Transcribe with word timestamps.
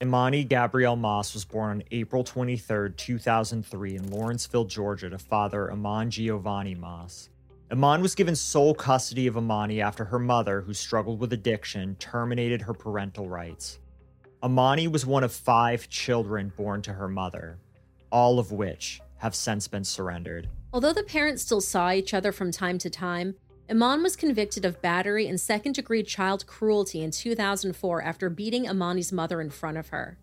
Emani 0.00 0.46
Gabrielle 0.46 0.94
Moss 0.94 1.34
was 1.34 1.44
born 1.44 1.78
on 1.78 1.82
April 1.90 2.22
23, 2.22 2.90
2003, 2.96 3.96
in 3.96 4.10
Lawrenceville, 4.12 4.64
Georgia, 4.64 5.10
to 5.10 5.18
father 5.18 5.70
Eman 5.72 6.08
Giovanni 6.08 6.76
Moss. 6.76 7.30
Eman 7.72 8.00
was 8.00 8.14
given 8.14 8.36
sole 8.36 8.74
custody 8.74 9.26
of 9.26 9.34
Emani 9.34 9.82
after 9.82 10.04
her 10.04 10.20
mother, 10.20 10.60
who 10.60 10.72
struggled 10.72 11.18
with 11.18 11.32
addiction, 11.32 11.96
terminated 11.96 12.62
her 12.62 12.74
parental 12.74 13.28
rights. 13.28 13.80
Emani 14.40 14.86
was 14.86 15.04
one 15.04 15.24
of 15.24 15.32
five 15.32 15.88
children 15.88 16.52
born 16.56 16.80
to 16.82 16.92
her 16.92 17.08
mother, 17.08 17.58
all 18.12 18.38
of 18.38 18.52
which 18.52 19.00
have 19.16 19.34
since 19.34 19.66
been 19.66 19.82
surrendered. 19.82 20.48
Although 20.72 20.92
the 20.92 21.02
parents 21.02 21.42
still 21.42 21.60
saw 21.60 21.90
each 21.90 22.14
other 22.14 22.30
from 22.30 22.52
time 22.52 22.78
to 22.78 22.88
time, 22.88 23.34
Eman 23.68 24.02
was 24.02 24.16
convicted 24.16 24.64
of 24.64 24.80
battery 24.80 25.26
and 25.28 25.38
second 25.38 25.74
degree 25.74 26.02
child 26.02 26.46
cruelty 26.46 27.02
in 27.02 27.10
2004 27.10 28.02
after 28.02 28.30
beating 28.30 28.64
Emani's 28.64 29.12
mother 29.12 29.42
in 29.42 29.50
front 29.50 29.76
of 29.76 29.88
her. 29.88 30.18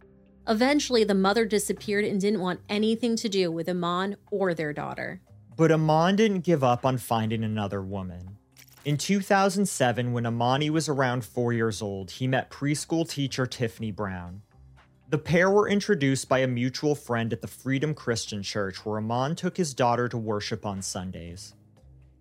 Eventually, 0.48 1.04
the 1.04 1.14
mother 1.14 1.46
disappeared 1.46 2.06
and 2.06 2.20
didn't 2.20 2.40
want 2.40 2.62
anything 2.70 3.16
to 3.18 3.30
do 3.30 3.52
with 3.52 3.68
Eman 3.68 4.16
or 4.32 4.56
their 4.56 4.74
daughter. 4.74 5.22
But 5.56 5.70
Eman 5.70 6.16
didn't 6.16 6.42
give 6.42 6.64
up 6.64 6.88
on 6.88 6.98
finding 6.98 7.44
another 7.44 7.84
woman. 7.84 8.38
In 8.84 8.98
2007, 8.98 10.12
when 10.12 10.24
Emani 10.24 10.72
was 10.72 10.90
around 10.90 11.24
four 11.24 11.54
years 11.54 11.84
old, 11.84 12.12
he 12.12 12.28
met 12.28 12.50
preschool 12.50 13.08
teacher 13.08 13.46
Tiffany 13.46 13.92
Brown. 13.92 14.42
The 15.10 15.18
pair 15.20 15.52
were 15.52 15.70
introduced 15.70 16.28
by 16.28 16.40
a 16.40 16.48
mutual 16.48 16.96
friend 16.96 17.32
at 17.32 17.42
the 17.42 17.48
Freedom 17.48 17.94
Christian 17.94 18.42
Church, 18.42 18.84
where 18.86 19.00
Eman 19.00 19.38
took 19.38 19.58
his 19.58 19.76
daughter 19.76 20.08
to 20.10 20.18
worship 20.18 20.66
on 20.66 20.82
Sundays. 20.82 21.54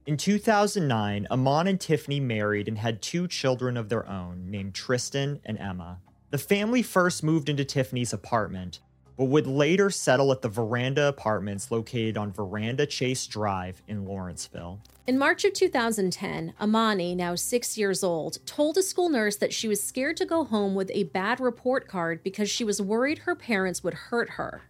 In 0.07 0.19
2009, 0.19 1.29
Eman 1.31 1.67
and 1.67 1.81
Tiffany 1.81 2.21
married 2.21 2.69
and 2.69 2.77
had 2.77 3.01
two 3.01 3.27
children 3.27 3.79
of 3.79 3.89
their 3.89 4.07
own, 4.07 4.51
named 4.51 4.75
Tristan 4.75 5.41
and 5.47 5.59
Emma. 5.59 5.99
The 6.29 6.37
family 6.37 6.83
first 6.83 7.23
moved 7.23 7.49
into 7.49 7.65
Tiffany's 7.65 8.13
apartment, 8.13 8.81
but 9.17 9.27
would 9.27 9.47
later 9.47 9.89
settle 9.89 10.31
at 10.31 10.43
the 10.43 10.51
Veranda 10.51 11.09
Apartments 11.09 11.71
located 11.71 12.19
on 12.19 12.33
Veranda 12.33 12.85
Chase 12.85 13.27
Drive 13.27 13.81
in 13.89 14.05
Lawrenceville. 14.05 14.79
In 15.07 15.17
March 15.17 15.43
of 15.47 15.55
2010, 15.55 16.53
Emani, 16.61 17.17
now 17.17 17.35
six 17.35 17.79
years 17.79 18.05
old, 18.05 18.45
told 18.45 18.77
a 18.77 18.83
school 18.83 19.09
nurse 19.09 19.37
that 19.37 19.55
she 19.55 19.69
was 19.69 19.83
scared 19.83 20.19
to 20.19 20.27
go 20.27 20.45
home 20.45 20.75
with 20.75 20.91
a 20.93 21.05
bad 21.05 21.41
report 21.41 21.89
card 21.89 22.23
because 22.23 22.51
she 22.51 22.63
was 22.65 22.83
worried 22.83 23.21
her 23.21 23.35
parents 23.35 23.83
would 23.83 23.95
hurt 23.95 24.31
her. 24.31 24.65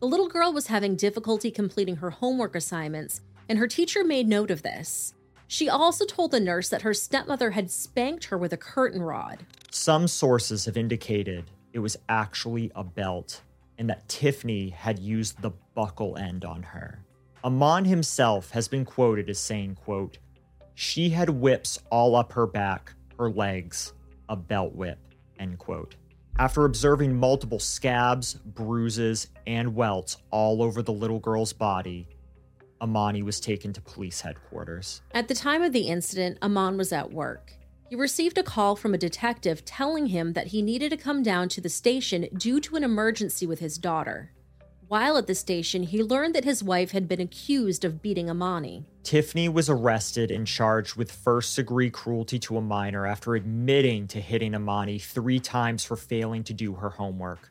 The 0.00 0.06
little 0.06 0.28
girl 0.28 0.52
was 0.52 0.66
having 0.66 0.94
difficulty 0.94 1.50
completing 1.50 1.96
her 1.96 2.10
homework 2.10 2.54
assignments 2.54 3.22
and 3.48 3.58
her 3.58 3.66
teacher 3.66 4.04
made 4.04 4.28
note 4.28 4.50
of 4.50 4.62
this. 4.62 5.14
She 5.46 5.68
also 5.68 6.04
told 6.04 6.30
the 6.30 6.40
nurse 6.40 6.68
that 6.68 6.82
her 6.82 6.94
stepmother 6.94 7.50
had 7.52 7.70
spanked 7.70 8.24
her 8.26 8.38
with 8.38 8.52
a 8.52 8.56
curtain 8.56 9.02
rod. 9.02 9.46
Some 9.70 10.08
sources 10.08 10.64
have 10.64 10.76
indicated 10.76 11.44
it 11.72 11.80
was 11.80 11.96
actually 12.08 12.72
a 12.74 12.84
belt 12.84 13.42
and 13.78 13.90
that 13.90 14.08
Tiffany 14.08 14.70
had 14.70 14.98
used 14.98 15.40
the 15.42 15.50
buckle 15.74 16.16
end 16.16 16.44
on 16.44 16.62
her. 16.62 17.04
Eman 17.44 17.86
himself 17.86 18.50
has 18.50 18.68
been 18.68 18.84
quoted 18.84 19.28
as 19.28 19.38
saying, 19.38 19.74
quote, 19.74 20.18
she 20.74 21.10
had 21.10 21.28
whips 21.28 21.78
all 21.90 22.16
up 22.16 22.32
her 22.32 22.46
back, 22.46 22.92
her 23.18 23.30
legs, 23.30 23.92
a 24.28 24.36
belt 24.36 24.74
whip, 24.74 24.98
end 25.38 25.58
quote. 25.58 25.94
After 26.38 26.64
observing 26.64 27.14
multiple 27.14 27.60
scabs, 27.60 28.34
bruises, 28.34 29.28
and 29.46 29.74
welts 29.74 30.16
all 30.30 30.62
over 30.62 30.82
the 30.82 30.92
little 30.92 31.20
girl's 31.20 31.52
body, 31.52 32.08
Emani 32.84 33.22
was 33.22 33.40
taken 33.40 33.72
to 33.72 33.80
police 33.80 34.20
headquarters. 34.20 35.00
At 35.12 35.28
the 35.28 35.34
time 35.34 35.62
of 35.62 35.72
the 35.72 35.88
incident, 35.88 36.38
Eman 36.40 36.76
was 36.76 36.92
at 36.92 37.12
work. 37.12 37.52
He 37.88 37.96
received 37.96 38.38
a 38.38 38.42
call 38.42 38.76
from 38.76 38.94
a 38.94 38.98
detective 38.98 39.64
telling 39.64 40.06
him 40.06 40.32
that 40.32 40.48
he 40.48 40.62
needed 40.62 40.90
to 40.90 40.96
come 40.96 41.22
down 41.22 41.48
to 41.50 41.60
the 41.60 41.68
station 41.68 42.28
due 42.36 42.60
to 42.60 42.76
an 42.76 42.84
emergency 42.84 43.46
with 43.46 43.60
his 43.60 43.78
daughter. 43.78 44.32
While 44.88 45.16
at 45.16 45.26
the 45.26 45.34
station, 45.34 45.82
he 45.84 46.02
learned 46.02 46.34
that 46.34 46.44
his 46.44 46.62
wife 46.62 46.90
had 46.90 47.08
been 47.08 47.20
accused 47.20 47.84
of 47.84 48.02
beating 48.02 48.26
Emani. 48.26 48.84
Tiffany 49.02 49.48
was 49.48 49.70
arrested 49.70 50.30
and 50.30 50.46
charged 50.46 50.96
with 50.96 51.10
first 51.10 51.56
degree 51.56 51.90
cruelty 51.90 52.38
to 52.40 52.58
a 52.58 52.60
minor 52.60 53.06
after 53.06 53.34
admitting 53.34 54.06
to 54.08 54.20
hitting 54.20 54.52
Emani 54.52 55.00
three 55.00 55.40
times 55.40 55.84
for 55.84 55.96
failing 55.96 56.44
to 56.44 56.52
do 56.52 56.74
her 56.74 56.90
homework. 56.90 57.50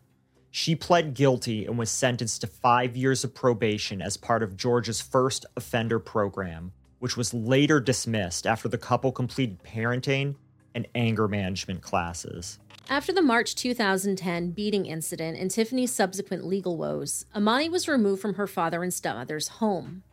She 0.56 0.76
pled 0.76 1.16
guilty 1.16 1.66
and 1.66 1.80
was 1.80 1.90
sentenced 1.90 2.42
to 2.42 2.48
five 2.48 2.96
years 2.96 3.24
of 3.24 3.34
probation 3.34 4.04
as 4.04 4.18
part 4.18 4.44
of 4.44 4.56
Georgia's 4.56 5.02
first 5.02 5.48
offender 5.58 5.98
program, 5.98 6.74
which 7.00 7.18
was 7.18 7.34
later 7.34 7.80
dismissed 7.80 8.46
after 8.46 8.70
the 8.70 8.78
couple 8.78 9.12
completed 9.12 9.64
parenting 9.64 10.36
and 10.76 10.88
anger 10.94 11.28
management 11.28 11.82
classes. 11.82 12.60
After 12.88 13.12
the 13.12 13.24
March 13.24 13.56
2010 13.56 14.52
beating 14.52 14.86
incident 14.86 15.40
and 15.40 15.50
Tiffany's 15.50 15.92
subsequent 15.92 16.46
legal 16.46 16.78
woes, 16.78 17.26
Emani 17.36 17.68
was 17.68 17.88
removed 17.88 18.22
from 18.22 18.36
her 18.36 18.46
father 18.46 18.84
and 18.84 18.94
stepmother's 18.94 19.48
home. 19.48 20.04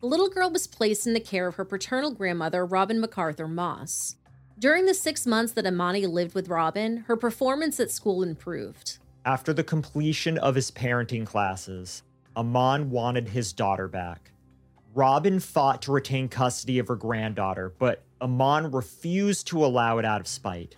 The 0.00 0.08
little 0.08 0.28
girl 0.28 0.50
was 0.50 0.66
placed 0.66 1.06
in 1.06 1.14
the 1.14 1.20
care 1.20 1.46
of 1.46 1.54
her 1.54 1.64
paternal 1.64 2.10
grandmother, 2.10 2.66
Robin 2.66 3.00
MacArthur 3.00 3.46
Moss. 3.46 4.16
During 4.58 4.86
the 4.86 4.94
six 4.94 5.24
months 5.24 5.52
that 5.52 5.66
Emani 5.66 6.10
lived 6.10 6.34
with 6.34 6.48
Robin, 6.48 7.04
her 7.06 7.16
performance 7.16 7.78
at 7.78 7.92
school 7.92 8.24
improved. 8.24 8.98
After 9.26 9.54
the 9.54 9.64
completion 9.64 10.36
of 10.36 10.54
his 10.54 10.70
parenting 10.70 11.24
classes, 11.24 12.02
Eman 12.36 12.88
wanted 12.88 13.28
his 13.28 13.54
daughter 13.54 13.88
back. 13.88 14.32
Robin 14.94 15.40
fought 15.40 15.80
to 15.82 15.92
retain 15.92 16.28
custody 16.28 16.78
of 16.78 16.88
her 16.88 16.96
granddaughter, 16.96 17.72
but 17.78 18.02
Eman 18.20 18.74
refused 18.74 19.46
to 19.46 19.64
allow 19.64 19.96
it 19.96 20.04
out 20.04 20.20
of 20.20 20.28
spite. 20.28 20.76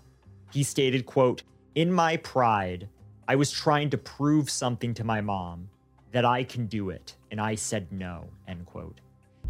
He 0.52 0.62
stated, 0.62 1.06
quote, 1.06 1.42
"In 1.74 1.92
my 1.92 2.18
pride, 2.18 2.88
I 3.26 3.34
was 3.34 3.50
trying 3.50 3.90
to 3.90 3.98
prove 3.98 4.48
something 4.48 4.94
to 4.94 5.02
my 5.02 5.20
mom 5.20 5.68
that 6.12 6.24
I 6.24 6.44
can 6.44 6.66
do 6.66 6.88
it, 6.90 7.16
and 7.32 7.40
I 7.40 7.56
said 7.56 7.90
no." 7.90 8.28
End 8.46 8.64
quote. 8.64 9.00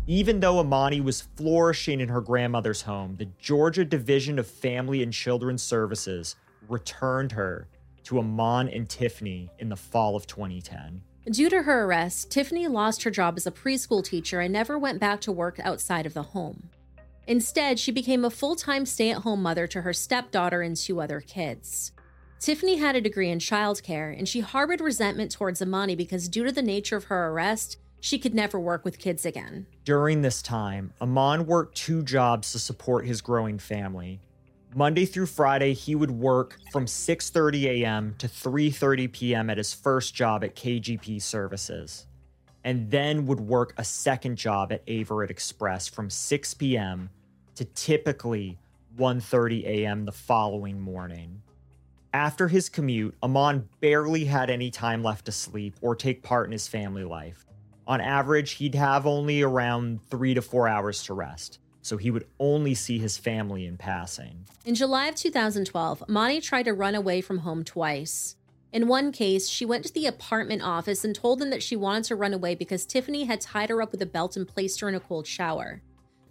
Even 0.06 0.40
though 0.40 0.64
Emani 0.64 1.04
was 1.04 1.20
flourishing 1.20 2.00
in 2.00 2.08
her 2.08 2.22
grandmother's 2.22 2.82
home, 2.82 3.16
the 3.16 3.28
Georgia 3.38 3.84
Division 3.84 4.38
of 4.38 4.46
Family 4.46 5.02
and 5.02 5.12
Children's 5.12 5.62
Services 5.62 6.36
returned 6.66 7.32
her 7.32 7.68
to 8.06 8.14
Eman 8.16 8.74
and 8.74 8.88
Tiffany 8.88 9.50
in 9.58 9.68
the 9.68 9.76
fall 9.76 10.14
of 10.14 10.26
2010. 10.26 11.02
Due 11.28 11.50
to 11.50 11.62
her 11.62 11.84
arrest, 11.84 12.30
Tiffany 12.30 12.68
lost 12.68 13.02
her 13.02 13.10
job 13.10 13.34
as 13.36 13.48
a 13.48 13.50
preschool 13.50 14.04
teacher 14.04 14.40
and 14.40 14.52
never 14.52 14.78
went 14.78 15.00
back 15.00 15.20
to 15.22 15.32
work 15.32 15.58
outside 15.58 16.06
of 16.06 16.14
the 16.14 16.22
home. 16.22 16.70
Instead, 17.26 17.80
she 17.80 17.90
became 17.90 18.24
a 18.24 18.30
full 18.30 18.54
time 18.54 18.86
stay 18.86 19.10
at 19.10 19.22
home 19.22 19.42
mother 19.42 19.66
to 19.66 19.82
her 19.82 19.92
stepdaughter 19.92 20.62
and 20.62 20.76
two 20.76 21.00
other 21.00 21.20
kids. 21.20 21.90
Tiffany 22.38 22.76
had 22.76 22.94
a 22.94 23.00
degree 23.00 23.28
in 23.28 23.40
childcare, 23.40 24.16
and 24.16 24.28
she 24.28 24.38
harbored 24.38 24.80
resentment 24.80 25.32
towards 25.32 25.60
Emani 25.60 25.96
because, 25.96 26.28
due 26.28 26.44
to 26.44 26.52
the 26.52 26.62
nature 26.62 26.96
of 26.96 27.04
her 27.04 27.28
arrest, 27.28 27.76
she 27.98 28.20
could 28.20 28.34
never 28.34 28.60
work 28.60 28.84
with 28.84 29.00
kids 29.00 29.26
again. 29.26 29.66
During 29.84 30.22
this 30.22 30.42
time, 30.42 30.92
Eman 31.00 31.46
worked 31.46 31.76
two 31.76 32.04
jobs 32.04 32.52
to 32.52 32.60
support 32.60 33.04
his 33.04 33.20
growing 33.20 33.58
family. 33.58 34.20
Monday 34.76 35.06
through 35.06 35.24
Friday, 35.24 35.72
he 35.72 35.94
would 35.94 36.10
work 36.10 36.58
from 36.70 36.84
6:30 36.84 37.64
a.m. 37.64 38.14
to 38.18 38.28
3:30 38.28 39.10
p.m. 39.10 39.48
at 39.48 39.56
his 39.56 39.72
first 39.72 40.14
job 40.14 40.44
at 40.44 40.54
KGP 40.54 41.22
Services, 41.22 42.06
and 42.62 42.90
then 42.90 43.24
would 43.24 43.40
work 43.40 43.72
a 43.78 43.84
second 43.84 44.36
job 44.36 44.70
at 44.70 44.84
Averitt 44.84 45.30
Express 45.30 45.88
from 45.88 46.10
6 46.10 46.52
p.m. 46.54 47.08
to 47.54 47.64
typically 47.64 48.58
1:30 48.98 49.64
a.m. 49.64 50.04
the 50.04 50.12
following 50.12 50.78
morning. 50.78 51.40
After 52.12 52.46
his 52.46 52.68
commute, 52.68 53.18
Eman 53.22 53.64
barely 53.80 54.26
had 54.26 54.50
any 54.50 54.70
time 54.70 55.02
left 55.02 55.24
to 55.24 55.32
sleep 55.32 55.74
or 55.80 55.96
take 55.96 56.22
part 56.22 56.48
in 56.48 56.52
his 56.52 56.68
family 56.68 57.04
life. 57.04 57.46
On 57.86 57.98
average, 57.98 58.52
he'd 58.52 58.74
have 58.74 59.06
only 59.06 59.40
around 59.40 60.00
3 60.10 60.34
to 60.34 60.42
4 60.42 60.68
hours 60.68 61.02
to 61.04 61.14
rest 61.14 61.60
so 61.86 61.96
he 61.96 62.10
would 62.10 62.26
only 62.40 62.74
see 62.74 62.98
his 62.98 63.16
family 63.16 63.64
in 63.64 63.76
passing. 63.76 64.44
In 64.64 64.74
July 64.74 65.06
of 65.06 65.14
2012, 65.14 66.02
Emani 66.08 66.42
tried 66.42 66.64
to 66.64 66.74
run 66.74 66.94
away 66.94 67.20
from 67.20 67.38
home 67.38 67.62
twice. 67.62 68.36
In 68.72 68.88
one 68.88 69.12
case, 69.12 69.48
she 69.48 69.64
went 69.64 69.84
to 69.84 69.92
the 69.92 70.06
apartment 70.06 70.62
office 70.62 71.04
and 71.04 71.14
told 71.14 71.38
them 71.38 71.50
that 71.50 71.62
she 71.62 71.76
wanted 71.76 72.04
to 72.04 72.16
run 72.16 72.34
away 72.34 72.54
because 72.54 72.84
Tiffany 72.84 73.24
had 73.24 73.40
tied 73.40 73.70
her 73.70 73.80
up 73.80 73.92
with 73.92 74.02
a 74.02 74.06
belt 74.06 74.36
and 74.36 74.46
placed 74.46 74.80
her 74.80 74.88
in 74.88 74.94
a 74.94 75.00
cold 75.00 75.26
shower. 75.26 75.80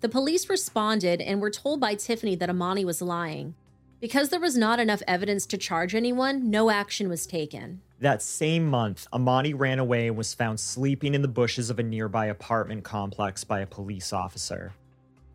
The 0.01 0.09
police 0.09 0.49
responded 0.49 1.21
and 1.21 1.41
were 1.41 1.49
told 1.49 1.79
by 1.79 1.95
Tiffany 1.95 2.35
that 2.35 2.49
Emani 2.49 2.83
was 2.83 3.01
lying. 3.01 3.55
Because 4.01 4.29
there 4.29 4.41
was 4.41 4.57
not 4.57 4.79
enough 4.79 5.01
evidence 5.07 5.45
to 5.47 5.57
charge 5.57 5.95
anyone, 5.95 6.51
no 6.51 6.69
action 6.69 7.07
was 7.07 7.25
taken. 7.25 7.81
That 8.01 8.21
same 8.21 8.67
month, 8.67 9.07
Emani 9.13 9.57
ran 9.57 9.79
away 9.79 10.07
and 10.07 10.17
was 10.17 10.33
found 10.33 10.59
sleeping 10.59 11.15
in 11.15 11.21
the 11.21 11.29
bushes 11.29 11.69
of 11.69 11.79
a 11.79 11.83
nearby 11.83 12.25
apartment 12.25 12.83
complex 12.83 13.45
by 13.45 13.61
a 13.61 13.65
police 13.65 14.11
officer. 14.11 14.73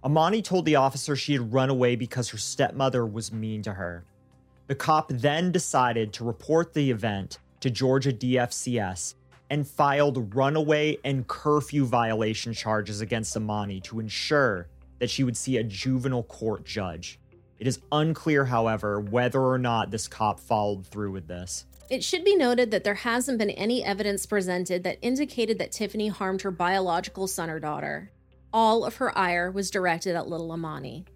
Emani 0.02 0.42
told 0.42 0.64
the 0.64 0.76
officer 0.76 1.14
she 1.14 1.34
had 1.34 1.52
run 1.52 1.68
away 1.68 1.94
because 1.94 2.30
her 2.30 2.38
stepmother 2.38 3.04
was 3.04 3.32
mean 3.32 3.60
to 3.62 3.74
her. 3.74 4.04
The 4.66 4.74
cop 4.74 5.08
then 5.10 5.52
decided 5.52 6.12
to 6.14 6.24
report 6.24 6.72
the 6.72 6.90
event 6.90 7.38
to 7.60 7.70
Georgia 7.70 8.12
DFCS 8.12 9.14
and 9.50 9.66
filed 9.66 10.34
runaway 10.34 10.96
and 11.04 11.26
curfew 11.26 11.84
violation 11.84 12.54
charges 12.54 13.02
against 13.02 13.36
Emani 13.36 13.82
to 13.82 14.00
ensure 14.00 14.68
that 15.00 15.10
she 15.10 15.24
would 15.24 15.36
see 15.36 15.58
a 15.58 15.64
juvenile 15.64 16.22
court 16.22 16.64
judge. 16.64 17.18
It 17.58 17.66
is 17.66 17.80
unclear, 17.92 18.46
however, 18.46 19.00
whether 19.00 19.42
or 19.42 19.58
not 19.58 19.90
this 19.90 20.08
cop 20.08 20.40
followed 20.40 20.86
through 20.86 21.10
with 21.10 21.26
this. 21.26 21.66
It 21.90 22.02
should 22.02 22.24
be 22.24 22.36
noted 22.36 22.70
that 22.70 22.84
there 22.84 22.94
hasn't 22.94 23.38
been 23.38 23.50
any 23.50 23.84
evidence 23.84 24.24
presented 24.24 24.84
that 24.84 24.98
indicated 25.02 25.58
that 25.58 25.72
Tiffany 25.72 26.08
harmed 26.08 26.40
her 26.42 26.50
biological 26.50 27.26
son 27.26 27.50
or 27.50 27.58
daughter. 27.58 28.12
All 28.52 28.84
of 28.84 28.96
her 28.96 29.16
ire 29.16 29.50
was 29.50 29.70
directed 29.70 30.16
at 30.16 30.28
little 30.28 30.48
Emani. 30.48 31.06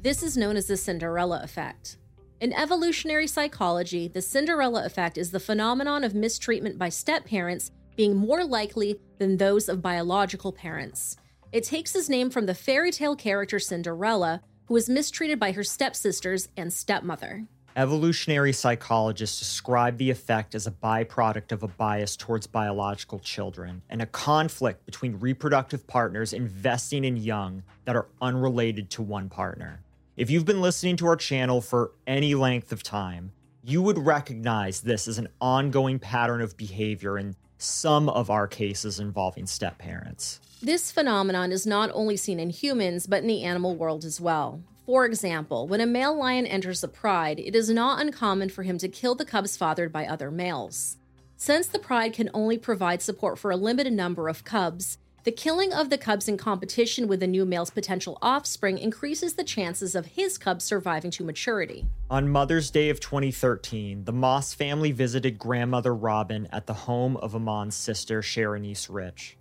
This 0.00 0.22
is 0.22 0.36
known 0.36 0.56
as 0.56 0.66
the 0.66 0.76
Cinderella 0.76 1.40
effect. 1.42 1.96
In 2.40 2.52
evolutionary 2.52 3.26
psychology, 3.26 4.06
the 4.06 4.22
Cinderella 4.22 4.84
effect 4.84 5.18
is 5.18 5.30
the 5.30 5.40
phenomenon 5.40 6.04
of 6.04 6.14
mistreatment 6.14 6.78
by 6.78 6.90
step 6.90 7.24
parents 7.24 7.72
being 7.96 8.14
more 8.14 8.44
likely 8.44 9.00
than 9.18 9.36
those 9.36 9.68
of 9.68 9.82
biological 9.82 10.52
parents. 10.52 11.16
It 11.50 11.64
takes 11.64 11.96
its 11.96 12.08
name 12.08 12.30
from 12.30 12.46
the 12.46 12.54
fairy 12.54 12.92
tale 12.92 13.16
character 13.16 13.58
Cinderella, 13.58 14.42
who 14.66 14.74
was 14.74 14.88
mistreated 14.88 15.40
by 15.40 15.52
her 15.52 15.64
stepsisters 15.64 16.48
and 16.56 16.72
stepmother. 16.72 17.46
Evolutionary 17.76 18.54
psychologists 18.54 19.38
describe 19.38 19.98
the 19.98 20.08
effect 20.08 20.54
as 20.54 20.66
a 20.66 20.70
byproduct 20.70 21.52
of 21.52 21.62
a 21.62 21.68
bias 21.68 22.16
towards 22.16 22.46
biological 22.46 23.18
children 23.18 23.82
and 23.90 24.00
a 24.00 24.06
conflict 24.06 24.86
between 24.86 25.20
reproductive 25.20 25.86
partners 25.86 26.32
investing 26.32 27.04
in 27.04 27.18
young 27.18 27.62
that 27.84 27.94
are 27.94 28.06
unrelated 28.22 28.88
to 28.88 29.02
one 29.02 29.28
partner. 29.28 29.82
If 30.16 30.30
you've 30.30 30.46
been 30.46 30.62
listening 30.62 30.96
to 30.96 31.06
our 31.06 31.16
channel 31.16 31.60
for 31.60 31.92
any 32.06 32.34
length 32.34 32.72
of 32.72 32.82
time, 32.82 33.32
you 33.62 33.82
would 33.82 33.98
recognize 33.98 34.80
this 34.80 35.06
as 35.06 35.18
an 35.18 35.28
ongoing 35.38 35.98
pattern 35.98 36.40
of 36.40 36.56
behavior 36.56 37.18
in 37.18 37.36
some 37.58 38.08
of 38.08 38.30
our 38.30 38.46
cases 38.46 39.00
involving 39.00 39.44
step 39.44 39.76
parents. 39.76 40.40
This 40.62 40.90
phenomenon 40.90 41.52
is 41.52 41.66
not 41.66 41.90
only 41.92 42.16
seen 42.16 42.40
in 42.40 42.48
humans, 42.48 43.06
but 43.06 43.20
in 43.20 43.28
the 43.28 43.42
animal 43.42 43.76
world 43.76 44.06
as 44.06 44.18
well. 44.18 44.62
For 44.86 45.04
example, 45.04 45.66
when 45.66 45.80
a 45.80 45.86
male 45.86 46.16
lion 46.16 46.46
enters 46.46 46.80
the 46.80 46.86
pride, 46.86 47.40
it 47.40 47.56
is 47.56 47.68
not 47.68 48.00
uncommon 48.00 48.50
for 48.50 48.62
him 48.62 48.78
to 48.78 48.88
kill 48.88 49.16
the 49.16 49.24
cubs 49.24 49.56
fathered 49.56 49.92
by 49.92 50.06
other 50.06 50.30
males. 50.30 50.96
Since 51.36 51.66
the 51.66 51.80
pride 51.80 52.12
can 52.12 52.30
only 52.32 52.56
provide 52.56 53.02
support 53.02 53.36
for 53.36 53.50
a 53.50 53.56
limited 53.56 53.92
number 53.92 54.28
of 54.28 54.44
cubs, 54.44 54.98
the 55.24 55.32
killing 55.32 55.72
of 55.72 55.90
the 55.90 55.98
cubs 55.98 56.28
in 56.28 56.36
competition 56.36 57.08
with 57.08 57.18
the 57.18 57.26
new 57.26 57.44
male's 57.44 57.70
potential 57.70 58.16
offspring 58.22 58.78
increases 58.78 59.34
the 59.34 59.42
chances 59.42 59.96
of 59.96 60.06
his 60.06 60.38
cubs 60.38 60.64
surviving 60.64 61.10
to 61.10 61.24
maturity. 61.24 61.84
On 62.08 62.28
Mother's 62.28 62.70
Day 62.70 62.88
of 62.88 63.00
2013, 63.00 64.04
the 64.04 64.12
Moss 64.12 64.54
family 64.54 64.92
visited 64.92 65.36
grandmother 65.36 65.92
Robin 65.92 66.46
at 66.52 66.68
the 66.68 66.74
home 66.74 67.16
of 67.16 67.34
Eman's 67.34 67.74
sister, 67.74 68.22
Sharonice 68.22 68.86
Rich. 68.88 69.36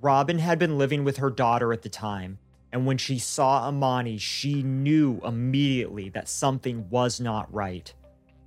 Robin 0.00 0.38
had 0.38 0.58
been 0.58 0.78
living 0.78 1.04
with 1.04 1.18
her 1.18 1.28
daughter 1.28 1.74
at 1.74 1.82
the 1.82 1.90
time, 1.90 2.38
and 2.72 2.86
when 2.86 2.96
she 2.96 3.18
saw 3.18 3.70
Emani, 3.70 4.18
she 4.18 4.62
knew 4.62 5.20
immediately 5.24 6.08
that 6.10 6.28
something 6.28 6.88
was 6.88 7.20
not 7.20 7.52
right. 7.52 7.92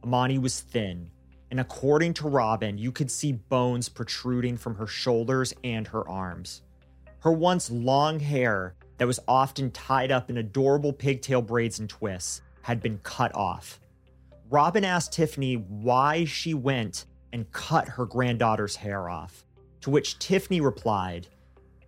Emani 0.04 0.42
was 0.42 0.60
thin, 0.60 1.10
and 1.52 1.60
according 1.60 2.14
to 2.16 2.28
Robin, 2.28 2.78
you 2.78 2.92
could 2.92 3.12
see 3.12 3.34
bones 3.34 3.88
protruding 3.88 4.58
from 4.58 4.76
her 4.76 4.88
shoulders 4.88 5.54
and 5.64 5.88
her 5.88 6.08
arms. 6.10 6.64
Her 7.20 7.32
once 7.32 7.70
long 7.70 8.20
hair, 8.20 8.76
that 8.98 9.08
was 9.08 9.20
often 9.28 9.72
tied 9.72 10.12
up 10.12 10.30
in 10.30 10.38
adorable 10.38 10.94
pigtail 10.94 11.42
braids 11.42 11.80
and 11.80 11.90
twists, 11.90 12.42
had 12.62 12.82
been 12.82 12.98
cut 13.00 13.34
off. 13.36 13.80
Robin 14.50 14.86
asked 14.86 15.14
Tiffany 15.14 15.56
why 15.56 16.26
she 16.26 16.54
went 16.54 17.06
and 17.34 17.52
cut 17.52 17.90
her 17.90 18.06
granddaughter's 18.06 18.76
hair 18.76 19.10
off, 19.10 19.46
to 19.82 19.90
which 19.90 20.18
Tiffany 20.20 20.62
replied, 20.62 21.28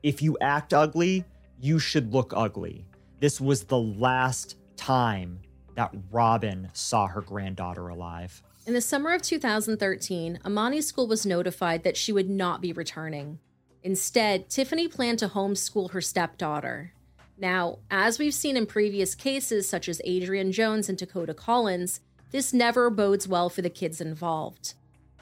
If 0.03 0.21
you 0.21 0.37
act 0.41 0.73
ugly, 0.73 1.23
you 1.59 1.79
should 1.79 2.13
look 2.13 2.33
ugly. 2.35 2.85
This 3.19 3.41
was 3.41 3.63
the 3.63 3.79
last 3.79 4.57
time 4.75 5.39
that 5.75 5.93
Robin 6.11 6.69
saw 6.73 7.07
her 7.07 7.21
granddaughter 7.21 7.87
alive. 7.87 8.41
In 8.65 8.73
the 8.73 8.81
summer 8.81 9.13
of 9.13 9.21
2013, 9.21 10.39
Emani's 10.45 10.87
school 10.87 11.07
was 11.07 11.25
notified 11.25 11.83
that 11.83 11.97
she 11.97 12.11
would 12.11 12.29
not 12.29 12.61
be 12.61 12.73
returning. 12.73 13.39
Instead, 13.83 14.49
Tiffany 14.49 14.87
planned 14.87 15.19
to 15.19 15.29
homeschool 15.29 15.91
her 15.91 16.01
stepdaughter. 16.01 16.93
Now, 17.37 17.79
as 17.89 18.19
we've 18.19 18.33
seen 18.33 18.57
in 18.57 18.65
previous 18.65 19.15
cases 19.15 19.69
such 19.69 19.87
as 19.87 20.01
Adrian 20.03 20.51
Jones 20.51 20.89
and 20.89 20.97
Dakota 20.97 21.33
Collins, 21.33 22.01
this 22.31 22.51
never 22.51 22.89
bodes 22.89 23.27
well 23.27 23.49
for 23.49 23.61
the 23.61 23.69
kids 23.69 24.01
involved. 24.01 24.73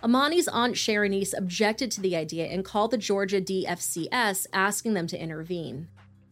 Emani's 0.01 0.47
aunt 0.47 0.75
Sharonice 0.75 1.37
objected 1.37 1.91
to 1.91 2.01
the 2.01 2.15
idea 2.15 2.45
and 2.47 2.65
called 2.65 2.91
the 2.91 2.97
Georgia 2.97 3.41
DFCS 3.41 4.47
asking 4.53 4.93
them 4.93 5.07
to 5.07 5.21
intervene. 5.21 5.87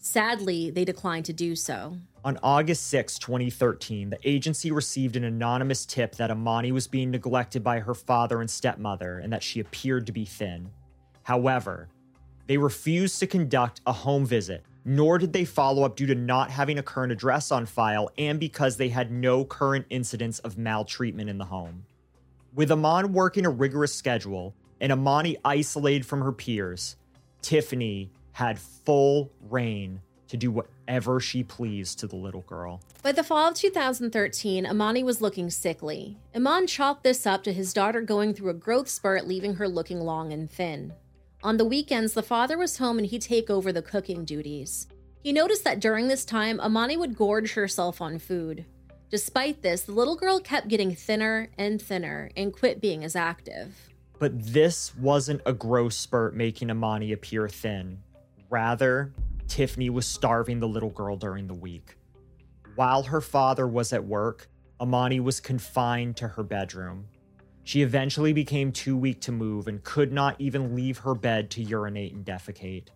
Sadly, 0.06 0.70
they 0.70 0.84
declined 0.84 1.24
to 1.28 1.34
do 1.34 1.56
so. 1.56 1.98
On 2.26 2.38
August 2.44 2.88
6, 2.88 3.18
2013, 3.20 4.10
the 4.10 4.20
agency 4.26 4.70
received 4.70 5.16
an 5.16 5.24
anonymous 5.24 5.86
tip 5.86 6.16
that 6.16 6.30
Emani 6.30 6.74
was 6.74 6.88
being 6.88 7.10
neglected 7.10 7.64
by 7.64 7.80
her 7.80 7.94
father 7.94 8.42
and 8.42 8.50
stepmother 8.52 9.20
and 9.20 9.32
that 9.32 9.42
she 9.42 9.62
appeared 9.62 10.06
to 10.08 10.12
be 10.12 10.26
thin. 10.26 10.70
However, 11.24 11.88
they 12.48 12.58
refused 12.58 13.18
to 13.22 13.28
conduct 13.28 13.80
a 13.88 13.94
home 13.94 14.26
visit, 14.26 14.66
nor 14.84 15.18
did 15.18 15.32
they 15.32 15.46
follow 15.46 15.84
up 15.84 15.96
due 15.96 16.08
to 16.08 16.16
not 16.16 16.52
having 16.52 16.80
a 16.80 16.84
current 16.84 17.14
address 17.14 17.50
on 17.50 17.66
file 17.66 18.10
and 18.18 18.42
because 18.42 18.76
they 18.76 18.90
had 18.90 19.10
no 19.10 19.46
current 19.46 19.86
incidents 19.90 20.40
of 20.40 20.58
maltreatment 20.58 21.30
in 21.30 21.38
the 21.38 21.46
home. 21.46 21.86
With 22.54 22.72
Eman 22.72 23.12
working 23.12 23.46
a 23.46 23.50
rigorous 23.50 23.96
schedule 23.96 24.54
and 24.82 24.92
Emani 24.92 25.38
isolated 25.46 26.06
from 26.06 26.20
her 26.20 26.34
peers, 26.34 26.98
Tiffany 27.42 28.12
had 28.34 28.60
full 28.60 29.32
reign 29.50 30.02
to 30.28 30.38
do 30.38 30.52
whatever 30.52 31.20
she 31.20 31.44
pleased 31.44 32.00
to 32.00 32.08
the 32.08 32.16
little 32.16 32.42
girl. 32.42 32.82
By 33.02 33.12
the 33.12 33.24
fall 33.24 33.50
of 33.50 33.54
2013, 33.54 34.66
Emani 34.66 35.04
was 35.04 35.22
looking 35.22 35.50
sickly. 35.50 36.18
Eman 36.36 36.68
chalked 36.68 37.04
this 37.04 37.28
up 37.28 37.44
to 37.44 37.54
his 37.54 37.72
daughter 37.72 38.02
going 38.02 38.34
through 38.34 38.50
a 38.50 38.56
growth 38.56 38.90
spurt, 38.90 39.28
leaving 39.28 39.56
her 39.56 39.68
looking 39.68 40.02
long 40.02 40.34
and 40.34 40.50
thin. 40.50 40.94
On 41.44 41.58
the 41.58 41.66
weekends, 41.66 42.14
the 42.14 42.24
father 42.24 42.58
was 42.58 42.78
home 42.78 42.98
and 42.98 43.08
he'd 43.08 43.22
take 43.22 43.50
over 43.50 43.72
the 43.72 43.82
cooking 43.82 44.26
duties. 44.26 44.88
He 45.22 45.32
noticed 45.32 45.64
that 45.66 45.80
during 45.80 46.08
this 46.08 46.26
time, 46.26 46.58
Emani 46.58 46.98
would 46.98 47.16
gorge 47.16 47.54
herself 47.54 48.02
on 48.02 48.18
food. 48.18 48.66
Despite 49.10 49.62
this, 49.62 49.84
the 49.84 49.92
little 49.92 50.16
girl 50.16 50.40
kept 50.40 50.68
getting 50.68 50.96
thinner 50.96 51.50
and 51.58 51.80
thinner 51.80 52.32
and 52.36 52.52
quit 52.52 52.82
being 52.82 53.04
as 53.04 53.16
active. 53.16 53.94
But 54.18 54.42
this 54.42 54.96
wasn't 54.96 55.42
a 55.46 55.54
growth 55.54 55.94
spurt 55.94 56.36
making 56.36 56.70
Emani 56.70 57.14
appear 57.14 57.48
thin. 57.48 58.00
Rather, 58.54 59.12
Tiffany 59.48 59.90
was 59.90 60.06
starving 60.06 60.60
the 60.60 60.68
little 60.68 60.92
girl 60.92 61.18
during 61.18 61.48
the 61.48 61.56
week. 61.56 61.98
While 62.76 63.02
her 63.02 63.20
father 63.20 63.68
was 63.68 63.92
at 63.92 64.06
work, 64.06 64.48
Emani 64.80 65.20
was 65.20 65.40
confined 65.40 66.18
to 66.18 66.28
her 66.28 66.44
bedroom. 66.44 67.08
She 67.64 67.82
eventually 67.82 68.32
became 68.32 68.72
too 68.72 68.96
weak 68.96 69.22
to 69.22 69.32
move 69.32 69.68
and 69.68 69.84
could 69.84 70.14
not 70.14 70.36
even 70.38 70.76
leave 70.76 71.00
her 71.00 71.16
bed 71.16 71.50
to 71.50 71.64
urinate 71.64 72.14
and 72.14 72.24
defecate. 72.24 72.90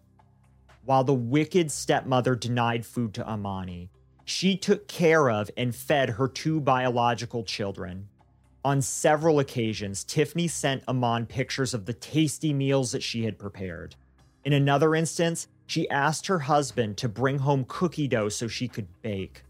While 0.86 1.04
the 1.04 1.16
wicked 1.16 1.72
stepmother 1.72 2.36
denied 2.36 2.86
food 2.86 3.16
to 3.16 3.24
Emani, 3.24 3.90
she 4.26 4.58
took 4.58 4.88
care 4.88 5.28
of 5.28 5.50
and 5.58 5.76
fed 5.76 6.12
her 6.12 6.28
two 6.28 6.62
biological 6.62 7.44
children. 7.44 8.10
On 8.64 8.80
several 8.80 9.40
occasions, 9.40 10.04
Tiffany 10.04 10.48
sent 10.48 10.86
Eman 10.86 11.28
pictures 11.28 11.74
of 11.74 11.88
the 11.88 11.94
tasty 11.94 12.54
meals 12.54 12.92
that 12.92 13.02
she 13.02 13.26
had 13.26 13.40
prepared. 13.40 13.96
In 14.48 14.54
another 14.54 14.96
instance, 14.96 15.50
she 15.66 15.90
asked 15.90 16.28
her 16.28 16.40
husband 16.40 16.96
to 17.00 17.10
bring 17.10 17.40
home 17.40 17.66
cookie 17.68 18.08
dough 18.08 18.30
so 18.30 18.48
she 18.48 18.70
could 18.70 18.88
bake. 19.02 19.44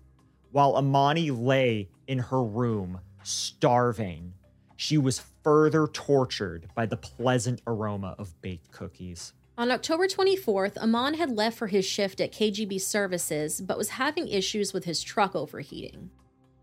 While 0.51 0.73
Emani 0.73 1.29
lay 1.29 1.89
in 2.07 2.17
her 2.17 2.43
room, 2.43 3.01
starving, 3.21 4.33
she 4.75 4.97
was 4.97 5.21
further 5.43 5.85
tortured 5.85 6.69
by 6.73 6.87
the 6.87 6.97
pleasant 6.97 7.61
aroma 7.67 8.15
of 8.17 8.41
baked 8.41 8.71
cookies. 8.71 9.33
On 9.55 9.69
October 9.69 10.07
24th, 10.07 10.73
Eman 10.77 11.17
had 11.17 11.29
left 11.29 11.59
for 11.59 11.67
his 11.67 11.85
shift 11.85 12.19
at 12.19 12.33
KGP 12.33 12.81
Services 12.81 13.61
but 13.61 13.77
was 13.77 13.89
having 13.89 14.27
issues 14.27 14.73
with 14.73 14.85
his 14.85 15.03
truck 15.03 15.35
overheating. 15.35 16.09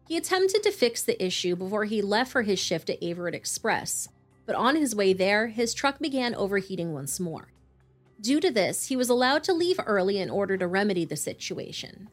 He 0.09 0.17
attempted 0.17 0.65
to 0.65 0.73
fix 0.73 1.05
the 1.05 1.25
issue 1.25 1.55
before 1.55 1.85
he 1.85 2.03
left 2.03 2.33
for 2.33 2.43
his 2.43 2.59
shift 2.59 2.91
at 2.91 3.01
Averitt 3.01 3.35
Express, 3.35 4.09
but 4.45 4.57
on 4.57 4.75
his 4.75 4.93
way 4.93 5.13
there, 5.13 5.47
his 5.47 5.73
truck 5.73 6.01
began 6.01 6.35
overheating 6.35 6.93
once 6.93 7.21
more. 7.21 7.54
Due 8.25 8.41
to 8.41 8.51
this, 8.51 8.87
he 8.87 8.97
was 8.97 9.11
allowed 9.11 9.45
to 9.45 9.53
leave 9.53 9.79
early 9.85 10.19
in 10.19 10.31
order 10.31 10.57
to 10.57 10.67
remedy 10.67 11.05
the 11.05 11.15
situation. 11.15 12.09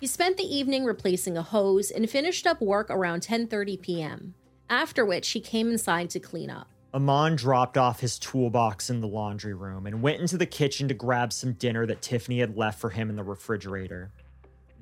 He 0.00 0.08
spent 0.08 0.36
the 0.36 0.42
evening 0.42 0.84
replacing 0.84 1.36
a 1.36 1.42
hose 1.42 1.92
and 1.92 2.10
finished 2.10 2.48
up 2.48 2.60
work 2.60 2.90
around 2.90 3.22
10:30 3.22 3.80
p.m. 3.80 4.34
After 4.68 5.06
which 5.06 5.30
he 5.30 5.40
came 5.40 5.70
inside 5.70 6.10
to 6.10 6.18
clean 6.18 6.50
up. 6.50 6.66
Eman 6.92 7.36
dropped 7.36 7.78
off 7.78 8.00
his 8.00 8.18
toolbox 8.18 8.90
in 8.90 9.00
the 9.00 9.06
laundry 9.06 9.54
room 9.54 9.86
and 9.86 10.02
went 10.02 10.20
into 10.20 10.36
the 10.36 10.46
kitchen 10.46 10.88
to 10.88 10.94
grab 10.94 11.32
some 11.32 11.52
dinner 11.52 11.86
that 11.86 12.02
Tiffany 12.02 12.40
had 12.40 12.56
left 12.56 12.80
for 12.80 12.90
him 12.90 13.08
in 13.08 13.14
the 13.14 13.22
refrigerator. 13.22 14.10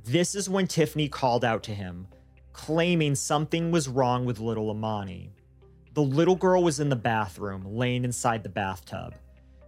This 0.07 0.35
is 0.35 0.49
when 0.49 0.67
Tiffany 0.67 1.11
called 1.11 1.45
out 1.45 1.63
to 1.65 1.75
him, 1.75 2.07
claiming 2.55 3.15
something 3.15 3.71
was 3.71 3.87
wrong 3.87 4.25
with 4.25 4.41
little 4.41 4.75
Emani. 4.75 5.29
The 5.93 6.03
little 6.03 6.37
girl 6.37 6.63
was 6.63 6.81
in 6.81 6.89
the 6.89 6.97
bathroom, 6.97 7.67
laying 7.67 8.05
inside 8.05 8.43
the 8.43 8.49
bathtub. 8.49 9.13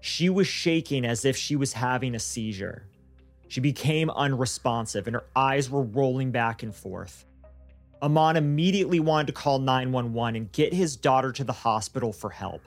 She 0.04 0.28
was 0.28 0.48
shaking 0.48 1.04
as 1.04 1.24
if 1.24 1.36
she 1.36 1.54
was 1.54 1.72
having 1.72 2.16
a 2.16 2.18
seizure. 2.18 2.88
She 3.46 3.60
became 3.60 4.10
unresponsive 4.10 5.06
and 5.06 5.14
her 5.14 5.26
eyes 5.36 5.70
were 5.70 5.84
rolling 5.84 6.32
back 6.32 6.64
and 6.64 6.74
forth. 6.74 7.24
Eman 8.02 8.34
immediately 8.34 8.98
wanted 8.98 9.28
to 9.28 9.32
call 9.32 9.60
911 9.60 10.34
and 10.34 10.50
get 10.50 10.74
his 10.74 10.96
daughter 10.96 11.30
to 11.30 11.44
the 11.44 11.52
hospital 11.52 12.12
for 12.12 12.30
help. 12.30 12.62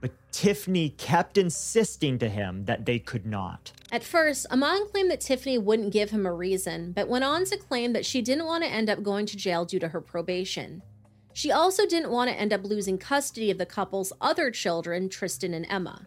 But 0.00 0.12
Tiffany 0.32 0.88
kept 0.88 1.36
insisting 1.36 2.18
to 2.20 2.28
him 2.28 2.64
that 2.64 2.86
they 2.86 2.98
could 2.98 3.26
not. 3.26 3.70
At 3.92 4.02
first, 4.02 4.46
Eman 4.50 4.90
claimed 4.90 5.10
that 5.10 5.20
Tiffany 5.20 5.58
wouldn't 5.58 5.92
give 5.92 6.08
him 6.08 6.24
a 6.24 6.32
reason, 6.32 6.92
but 6.92 7.06
went 7.06 7.24
on 7.24 7.44
to 7.44 7.58
claim 7.58 7.92
that 7.92 8.06
she 8.06 8.22
didn't 8.22 8.46
want 8.46 8.64
to 8.64 8.70
end 8.70 8.88
up 8.88 9.02
going 9.02 9.26
to 9.26 9.36
jail 9.36 9.66
due 9.66 9.78
to 9.80 9.88
her 9.88 10.00
probation. 10.00 10.80
She 11.34 11.52
also 11.52 11.86
didn't 11.86 12.10
want 12.10 12.30
to 12.30 12.36
end 12.36 12.54
up 12.54 12.64
losing 12.64 12.96
custody 12.96 13.50
of 13.50 13.58
the 13.58 13.66
couple's 13.66 14.10
other 14.22 14.50
children, 14.50 15.10
Tristan 15.10 15.52
and 15.52 15.66
Emma. 15.68 16.06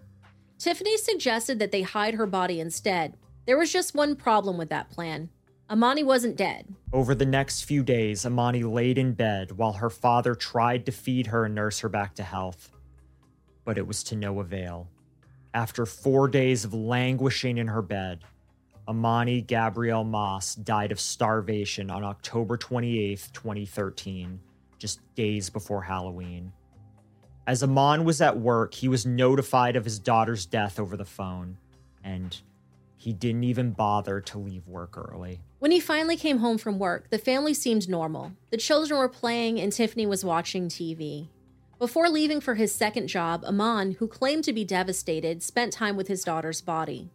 Tiffany 0.62 0.96
suggested 0.96 1.58
that 1.58 1.72
they 1.72 1.82
hide 1.82 2.14
her 2.14 2.28
body 2.28 2.60
instead. 2.60 3.18
There 3.48 3.58
was 3.58 3.74
just 3.74 3.96
one 3.96 4.16
problem 4.16 4.60
with 4.60 4.70
that 4.70 4.92
plan. 4.92 5.32
Emani 5.68 6.06
wasn't 6.06 6.36
dead. 6.36 6.72
Over 6.94 7.16
the 7.16 7.26
next 7.26 7.64
few 7.64 7.82
days, 7.82 8.26
Emani 8.26 8.72
laid 8.72 9.00
in 9.00 9.14
bed 9.14 9.54
while 9.54 9.74
her 9.74 9.90
father 9.90 10.36
tried 10.36 10.86
to 10.86 10.92
feed 10.92 11.26
her 11.26 11.46
and 11.46 11.56
nurse 11.56 11.80
her 11.80 11.90
back 11.90 12.14
to 12.14 12.24
health. 12.24 12.72
But 13.66 13.80
it 13.80 13.88
was 13.88 14.04
to 14.04 14.16
no 14.16 14.40
avail. 14.40 14.88
After 15.56 15.88
four 15.88 16.28
days 16.28 16.64
of 16.64 16.76
languishing 16.76 17.58
in 17.58 17.68
her 17.68 17.82
bed, 17.82 18.20
Emani 18.88 19.44
Gabrielle 19.48 20.04
Moss 20.04 20.54
died 20.54 20.92
of 20.92 21.00
starvation 21.00 21.90
on 21.90 22.04
October 22.04 22.56
28, 22.56 23.30
2013, 23.34 24.40
just 24.78 25.00
days 25.16 25.50
before 25.50 25.82
Halloween. 25.82 26.54
As 27.52 27.62
Eman 27.62 28.06
was 28.06 28.22
at 28.22 28.40
work, 28.40 28.76
he 28.76 28.88
was 28.88 29.06
notified 29.06 29.76
of 29.76 29.84
his 29.84 30.00
daughter's 30.00 30.46
death 30.46 30.80
over 30.80 30.96
the 30.96 31.04
phone, 31.04 31.58
and 32.02 32.40
he 32.96 33.12
didn't 33.12 33.44
even 33.44 33.72
bother 33.72 34.22
to 34.22 34.38
leave 34.38 34.66
work 34.70 34.98
early. 34.98 35.42
When 35.60 35.72
he 35.72 35.82
finally 35.82 36.16
came 36.16 36.38
home 36.38 36.58
from 36.58 36.80
work, 36.80 37.10
the 37.10 37.18
family 37.18 37.54
seemed 37.54 37.90
normal. 37.90 38.32
The 38.52 38.58
children 38.58 38.98
were 38.98 39.10
playing, 39.10 39.60
and 39.60 39.74
Tiffany 39.74 40.06
was 40.06 40.24
watching 40.24 40.70
TV. 40.70 41.28
Before 41.78 42.08
leaving 42.08 42.40
for 42.40 42.56
his 42.56 42.74
second 42.74 43.08
job, 43.08 43.44
Eman, 43.44 43.98
who 43.98 44.08
claimed 44.08 44.46
to 44.46 44.54
be 44.54 44.64
devastated, 44.64 45.44
spent 45.44 45.74
time 45.74 45.98
with 45.98 46.08
his 46.08 46.24
daughter's 46.24 46.62
body. 46.62 47.10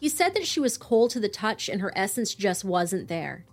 He 0.00 0.08
said 0.08 0.32
that 0.36 0.46
she 0.46 0.58
was 0.58 0.78
cold 0.78 1.10
to 1.10 1.20
the 1.20 1.28
touch 1.28 1.68
and 1.68 1.82
her 1.82 1.92
essence 1.94 2.34
just 2.34 2.64
wasn't 2.64 3.08
there. 3.08 3.44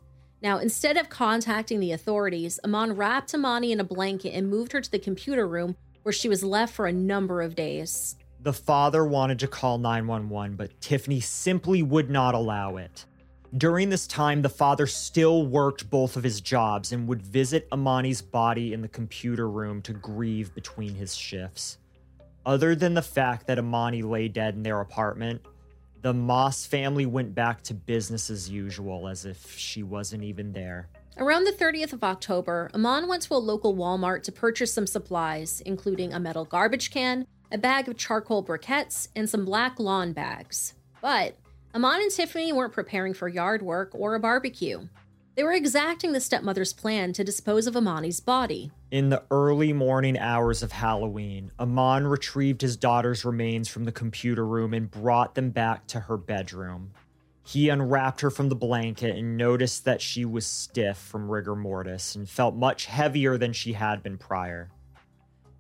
Now, 0.42 0.60
instead 0.60 0.96
of 0.96 1.10
contacting 1.10 1.82
the 1.82 1.92
authorities, 1.92 2.62
Eman 2.64 2.96
wrapped 2.96 3.34
Emani 3.34 3.72
in 3.72 3.82
a 3.82 3.84
blanket 3.84 4.32
and 4.32 4.50
moved 4.50 4.72
her 4.72 4.80
to 4.80 4.90
the 4.90 5.00
computer 5.00 5.46
room 5.46 5.76
where 6.04 6.14
she 6.14 6.30
was 6.30 6.44
left 6.44 6.74
for 6.74 6.86
a 6.86 6.94
number 6.94 7.42
of 7.42 7.56
days. 7.56 8.16
The 8.42 8.54
father 8.54 9.06
wanted 9.06 9.40
to 9.40 9.48
call 9.48 9.78
911, 9.78 10.58
but 10.58 10.80
Tiffany 10.82 11.22
simply 11.22 11.82
would 11.82 12.10
not 12.10 12.36
allow 12.36 12.78
it. 12.78 13.06
During 13.56 13.90
this 13.90 14.08
time, 14.08 14.42
the 14.42 14.50
father 14.50 14.88
still 14.88 15.46
worked 15.46 15.90
both 15.90 16.18
of 16.18 16.24
his 16.24 16.42
jobs 16.42 16.92
and 16.92 17.08
would 17.08 17.22
visit 17.22 17.70
Emani's 17.70 18.22
body 18.22 18.74
in 18.74 18.82
the 18.82 18.88
computer 18.88 19.50
room 19.50 19.82
to 19.84 19.94
grieve 19.94 20.54
between 20.56 20.96
his 20.96 21.16
shifts. 21.16 21.78
Other 22.46 22.76
than 22.76 22.96
the 22.96 23.02
fact 23.02 23.48
that 23.48 23.58
Emani 23.58 24.04
lay 24.04 24.28
dead 24.28 24.56
in 24.56 24.64
their 24.64 24.82
apartment, 24.82 25.42
the 26.02 26.14
Moss 26.14 26.66
family 26.66 27.06
went 27.06 27.34
back 27.34 27.62
to 27.64 27.74
business 27.74 28.30
as 28.30 28.50
usual, 28.50 29.08
as 29.08 29.24
if 29.24 29.58
she 29.58 29.84
wasn't 29.84 30.24
even 30.24 30.52
there. 30.52 30.90
Around 31.16 31.44
the 31.44 31.52
30th 31.52 31.94
of 31.94 32.04
October, 32.04 32.72
Eman 32.74 33.08
went 33.08 33.22
to 33.24 33.36
a 33.36 33.38
local 33.38 33.76
Walmart 33.76 34.24
to 34.24 34.32
purchase 34.32 34.74
some 34.74 34.88
supplies, 34.88 35.62
including 35.62 36.12
a 36.12 36.20
metal 36.20 36.44
garbage 36.44 36.90
can, 36.90 37.28
a 37.52 37.58
bag 37.58 37.88
of 37.88 37.98
charcoal 37.98 38.44
briquettes, 38.44 39.10
and 39.16 39.30
some 39.30 39.46
black 39.46 39.80
lawn 39.80 40.12
bags. 40.14 40.74
But 41.02 41.38
Eman 41.76 42.02
and 42.02 42.12
Tiffany 42.12 42.52
weren't 42.52 42.74
preparing 42.74 43.14
for 43.14 43.28
yard 43.28 43.62
work 43.62 43.92
or 43.94 44.16
a 44.16 44.20
barbecue. 44.20 44.88
They 45.36 45.44
were 45.44 45.54
exacting 45.54 46.14
the 46.14 46.20
stepmother's 46.20 46.74
plan 46.74 47.14
to 47.14 47.24
dispose 47.24 47.68
of 47.68 47.76
Emani's 47.76 48.20
body. 48.20 48.72
In 48.90 49.10
the 49.10 49.24
early 49.30 49.72
morning 49.72 50.18
hours 50.18 50.64
of 50.64 50.72
Halloween, 50.72 51.52
Eman 51.60 52.10
retrieved 52.10 52.62
his 52.62 52.76
daughter's 52.76 53.24
remains 53.24 53.68
from 53.68 53.84
the 53.84 53.92
computer 53.92 54.46
room 54.46 54.74
and 54.74 54.90
brought 54.90 55.36
them 55.36 55.52
back 55.52 55.86
to 55.88 56.02
her 56.02 56.18
bedroom. 56.18 56.92
He 57.46 57.70
unwrapped 57.70 58.22
her 58.22 58.30
from 58.30 58.48
the 58.48 58.56
blanket 58.56 59.18
and 59.18 59.38
noticed 59.38 59.84
that 59.86 60.02
she 60.02 60.24
was 60.24 60.46
stiff 60.46 60.98
from 60.98 61.30
rigor 61.30 61.56
mortis 61.56 62.16
and 62.16 62.28
felt 62.28 62.56
much 62.56 62.86
heavier 62.86 63.38
than 63.38 63.52
she 63.52 63.74
had 63.74 64.02
been 64.02 64.18
prior. 64.18 64.72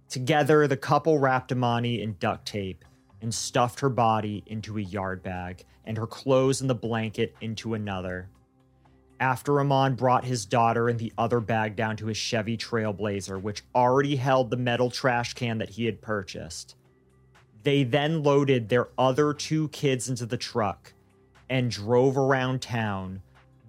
Together, 0.07 0.65
the 0.65 0.77
couple 0.77 1.19
wrapped 1.19 1.51
Emani 1.51 2.01
in 2.01 2.15
duct 2.19 2.45
tape 2.45 2.85
and 3.21 3.33
stuffed 3.33 3.81
her 3.81 3.89
body 3.89 4.43
into 4.47 4.77
a 4.77 4.81
yard 4.81 5.21
bag 5.23 5.65
and 5.85 5.97
her 5.97 6.07
clothes 6.07 6.61
and 6.61 6.69
the 6.69 6.75
blanket 6.75 7.35
into 7.41 7.73
another. 7.73 8.29
After 9.19 9.53
Eman 9.53 9.97
brought 9.97 10.23
his 10.23 10.45
daughter 10.45 10.87
and 10.87 10.99
the 10.99 11.13
other 11.17 11.39
bag 11.39 11.75
down 11.75 11.97
to 11.97 12.07
his 12.07 12.17
Chevy 12.17 12.57
Trailblazer, 12.57 13.41
which 13.41 13.63
already 13.75 14.15
held 14.15 14.49
the 14.49 14.57
metal 14.57 14.89
trash 14.89 15.33
can 15.33 15.57
that 15.57 15.69
he 15.69 15.85
had 15.85 16.01
purchased, 16.01 16.75
they 17.63 17.83
then 17.83 18.23
loaded 18.23 18.69
their 18.69 18.89
other 18.97 19.33
two 19.33 19.67
kids 19.69 20.09
into 20.09 20.25
the 20.25 20.37
truck 20.37 20.93
and 21.49 21.69
drove 21.71 22.17
around 22.17 22.61
town 22.61 23.21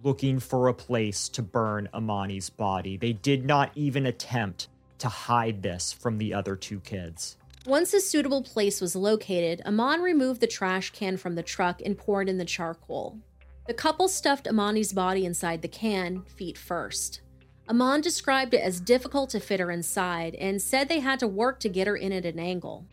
looking 0.02 0.38
for 0.38 0.68
a 0.68 0.74
place 0.74 1.28
to 1.30 1.42
burn 1.42 1.88
Emani's 1.94 2.50
body. 2.50 2.96
They 2.96 3.14
did 3.14 3.44
not 3.44 3.70
even 3.74 4.06
attempt 4.06 4.68
to 4.98 5.08
hide 5.08 5.62
this 5.62 5.92
from 5.92 6.18
the 6.18 6.34
other 6.34 6.56
two 6.56 6.80
kids. 6.80 7.36
Once 7.66 7.94
a 7.94 8.00
suitable 8.00 8.42
place 8.42 8.82
was 8.82 8.94
located, 8.94 9.62
Eman 9.64 10.02
removed 10.02 10.42
the 10.42 10.46
trash 10.46 10.90
can 10.90 11.16
from 11.16 11.34
the 11.34 11.42
truck 11.42 11.80
and 11.82 11.96
poured 11.96 12.28
in 12.28 12.36
the 12.36 12.44
charcoal. 12.44 13.18
The 13.66 13.72
couple 13.72 14.08
stuffed 14.08 14.44
Emani's 14.44 14.92
body 14.92 15.24
inside 15.24 15.62
the 15.62 15.68
can, 15.68 16.24
feet 16.36 16.58
first. 16.58 17.22
Eman 17.70 18.02
described 18.02 18.52
it 18.52 18.60
as 18.60 18.80
difficult 18.80 19.30
to 19.30 19.40
fit 19.40 19.60
her 19.60 19.70
inside 19.70 20.34
and 20.34 20.60
said 20.60 20.90
they 20.90 21.00
had 21.00 21.18
to 21.20 21.26
work 21.26 21.58
to 21.60 21.70
get 21.70 21.86
her 21.86 21.96
in 21.96 22.12
at 22.12 22.26
an 22.26 22.38
angle. 22.38 22.84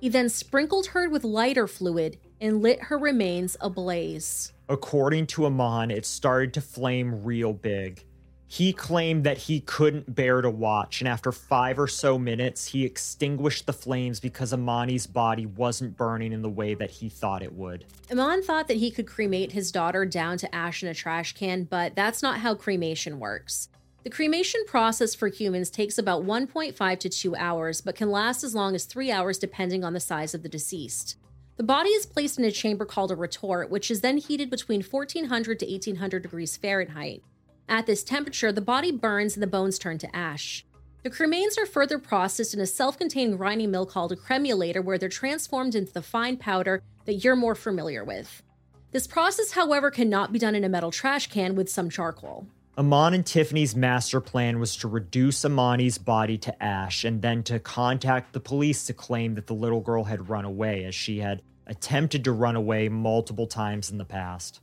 He 0.00 0.08
then 0.08 0.28
sprinkled 0.28 0.86
her 0.88 1.08
with 1.08 1.24
lighter 1.24 1.66
fluid 1.66 2.18
and 2.42 2.60
lit 2.60 2.82
her 2.82 2.98
remains 2.98 3.56
ablaze. 3.60 4.52
According 4.68 5.28
to 5.28 5.42
Eman, 5.42 5.90
it 5.90 6.04
started 6.04 6.52
to 6.54 6.60
flame 6.60 7.24
real 7.24 7.52
big. 7.52 8.04
He 8.48 8.74
claimed 8.74 9.24
that 9.24 9.38
he 9.38 9.60
couldn't 9.60 10.14
bear 10.14 10.42
to 10.42 10.50
watch, 10.50 11.00
and 11.00 11.08
after 11.08 11.32
five 11.32 11.78
or 11.78 11.88
so 11.88 12.18
minutes, 12.18 12.66
he 12.66 12.84
extinguished 12.84 13.64
the 13.64 13.72
flames 13.72 14.20
because 14.20 14.52
Emani's 14.52 15.06
body 15.06 15.46
wasn't 15.46 15.96
burning 15.96 16.32
in 16.32 16.42
the 16.42 16.50
way 16.50 16.74
that 16.74 16.90
he 16.90 17.08
thought 17.08 17.42
it 17.42 17.54
would. 17.54 17.86
Eman 18.10 18.44
thought 18.44 18.68
that 18.68 18.76
he 18.76 18.90
could 18.90 19.06
cremate 19.06 19.52
his 19.52 19.72
daughter 19.72 20.04
down 20.04 20.36
to 20.36 20.54
ash 20.54 20.82
in 20.82 20.88
a 20.90 20.94
trash 20.94 21.32
can, 21.32 21.64
but 21.64 21.96
that's 21.96 22.22
not 22.22 22.40
how 22.40 22.54
cremation 22.54 23.18
works. 23.18 23.70
The 24.04 24.10
cremation 24.10 24.62
process 24.66 25.14
for 25.14 25.28
humans 25.28 25.70
takes 25.70 25.96
about 25.96 26.24
1.5 26.24 26.98
to 26.98 27.08
2 27.08 27.36
hours, 27.36 27.80
but 27.80 27.94
can 27.94 28.10
last 28.10 28.44
as 28.44 28.54
long 28.54 28.74
as 28.74 28.84
3 28.84 29.10
hours 29.10 29.38
depending 29.38 29.82
on 29.82 29.94
the 29.94 30.00
size 30.00 30.34
of 30.34 30.42
the 30.42 30.48
deceased. 30.48 31.16
The 31.62 31.66
body 31.66 31.90
is 31.90 32.06
placed 32.06 32.40
in 32.40 32.44
a 32.44 32.50
chamber 32.50 32.84
called 32.84 33.12
a 33.12 33.14
retort, 33.14 33.70
which 33.70 33.88
is 33.88 34.00
then 34.00 34.16
heated 34.16 34.50
between 34.50 34.82
1400 34.82 35.60
to 35.60 35.64
1800 35.64 36.20
degrees 36.20 36.56
Fahrenheit. 36.56 37.22
At 37.68 37.86
this 37.86 38.02
temperature, 38.02 38.50
the 38.50 38.60
body 38.60 38.90
burns 38.90 39.36
and 39.36 39.42
the 39.44 39.46
bones 39.46 39.78
turn 39.78 39.96
to 39.98 40.16
ash. 40.16 40.66
The 41.04 41.10
cremains 41.10 41.56
are 41.56 41.64
further 41.64 42.00
processed 42.00 42.52
in 42.52 42.58
a 42.58 42.66
self 42.66 42.98
contained 42.98 43.38
grinding 43.38 43.70
mill 43.70 43.86
called 43.86 44.10
a 44.10 44.16
cremulator, 44.16 44.82
where 44.82 44.98
they're 44.98 45.08
transformed 45.08 45.76
into 45.76 45.92
the 45.92 46.02
fine 46.02 46.36
powder 46.36 46.82
that 47.04 47.22
you're 47.22 47.36
more 47.36 47.54
familiar 47.54 48.02
with. 48.02 48.42
This 48.90 49.06
process, 49.06 49.52
however, 49.52 49.92
cannot 49.92 50.32
be 50.32 50.40
done 50.40 50.56
in 50.56 50.64
a 50.64 50.68
metal 50.68 50.90
trash 50.90 51.28
can 51.28 51.54
with 51.54 51.70
some 51.70 51.88
charcoal. 51.88 52.48
Eman 52.76 53.14
and 53.14 53.24
Tiffany's 53.24 53.76
master 53.76 54.20
plan 54.20 54.58
was 54.58 54.74
to 54.78 54.88
reduce 54.88 55.42
Emani's 55.42 55.98
body 55.98 56.38
to 56.38 56.60
ash 56.60 57.04
and 57.04 57.22
then 57.22 57.44
to 57.44 57.60
contact 57.60 58.32
the 58.32 58.40
police 58.40 58.84
to 58.86 58.92
claim 58.92 59.36
that 59.36 59.46
the 59.46 59.54
little 59.54 59.80
girl 59.80 60.02
had 60.02 60.28
run 60.28 60.44
away, 60.44 60.84
as 60.86 60.94
she 60.94 61.20
had 61.20 61.40
attempted 61.66 62.24
to 62.24 62.32
run 62.32 62.56
away 62.56 62.88
multiple 62.88 63.46
times 63.46 63.90
in 63.90 63.98
the 63.98 64.04
past. 64.04 64.60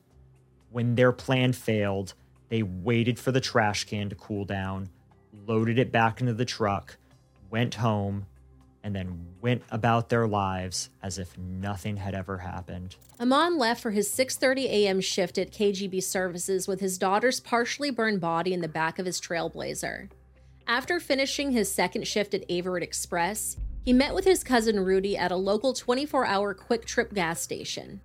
When 0.72 0.96
their 0.96 1.12
plan 1.12 1.54
failed, 1.54 2.14
they 2.50 2.64
waited 2.64 3.20
for 3.20 3.32
the 3.32 3.42
trash 3.42 3.86
can 3.86 4.10
to 4.10 4.16
cool 4.16 4.46
down, 4.46 4.90
loaded 5.48 5.80
it 5.80 5.92
back 5.92 6.20
into 6.20 6.34
the 6.34 6.46
truck, 6.46 6.98
went 7.50 7.76
home, 7.76 8.26
and 8.84 8.96
then 8.96 9.28
went 9.42 9.62
about 9.72 10.10
their 10.10 10.28
lives 10.28 10.90
as 11.04 11.18
if 11.18 11.38
nothing 11.38 11.98
had 11.98 12.16
ever 12.16 12.38
happened. 12.38 12.96
Eman 13.20 13.58
left 13.58 13.82
for 13.82 13.92
his 13.92 14.10
6:30 14.10 14.66
a.m. 14.66 15.02
shift 15.02 15.38
at 15.38 15.52
KGP 15.52 16.02
Services 16.02 16.68
with 16.68 16.80
his 16.80 16.98
daughter's 16.98 17.40
partially 17.40 17.92
burned 17.92 18.22
body 18.22 18.54
in 18.54 18.62
the 18.62 18.68
back 18.68 18.98
of 18.98 19.06
his 19.06 19.20
Trailblazer. 19.20 20.10
After 20.66 21.00
finishing 21.00 21.52
his 21.52 21.72
second 21.72 22.08
shift 22.08 22.34
at 22.34 22.48
Averitt 22.48 22.84
Express, 22.84 23.58
he 23.84 23.94
met 23.94 24.14
with 24.14 24.26
his 24.26 24.44
cousin 24.44 24.80
Rudy 24.80 25.18
at 25.18 25.32
a 25.32 25.36
local 25.36 25.74
24-hour 25.74 26.56
QuikTrip 26.56 27.14
gas 27.14 27.42
station. 27.42 28.02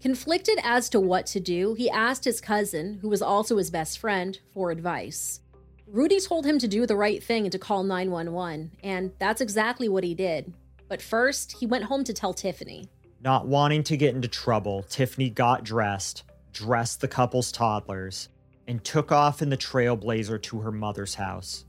Conflicted 0.00 0.58
as 0.64 0.88
to 0.88 1.00
what 1.00 1.26
to 1.26 1.38
do, 1.38 1.74
he 1.74 1.88
asked 1.88 2.24
his 2.24 2.40
cousin, 2.40 2.98
who 3.02 3.08
was 3.08 3.22
also 3.22 3.56
his 3.56 3.70
best 3.70 3.98
friend, 3.98 4.40
for 4.52 4.70
advice. 4.70 5.40
Rudy 5.86 6.18
told 6.20 6.44
him 6.44 6.58
to 6.58 6.66
do 6.66 6.86
the 6.86 6.96
right 6.96 7.22
thing 7.22 7.44
and 7.44 7.52
to 7.52 7.58
call 7.58 7.84
911, 7.84 8.72
and 8.82 9.12
that's 9.18 9.40
exactly 9.40 9.88
what 9.88 10.04
he 10.04 10.14
did. 10.14 10.52
But 10.88 11.00
first, 11.00 11.52
he 11.52 11.66
went 11.66 11.84
home 11.84 12.02
to 12.04 12.12
tell 12.12 12.34
Tiffany. 12.34 12.88
Not 13.20 13.46
wanting 13.46 13.84
to 13.84 13.96
get 13.96 14.14
into 14.14 14.26
trouble, 14.26 14.82
Tiffany 14.82 15.30
got 15.30 15.62
dressed, 15.62 16.24
dressed 16.52 17.00
the 17.00 17.08
couple's 17.08 17.52
toddlers, 17.52 18.28
and 18.66 18.82
took 18.82 19.12
off 19.12 19.40
in 19.40 19.50
the 19.50 19.56
Trailblazer 19.56 20.42
to 20.42 20.60
her 20.60 20.72
mother's 20.72 21.14
house. 21.14 21.64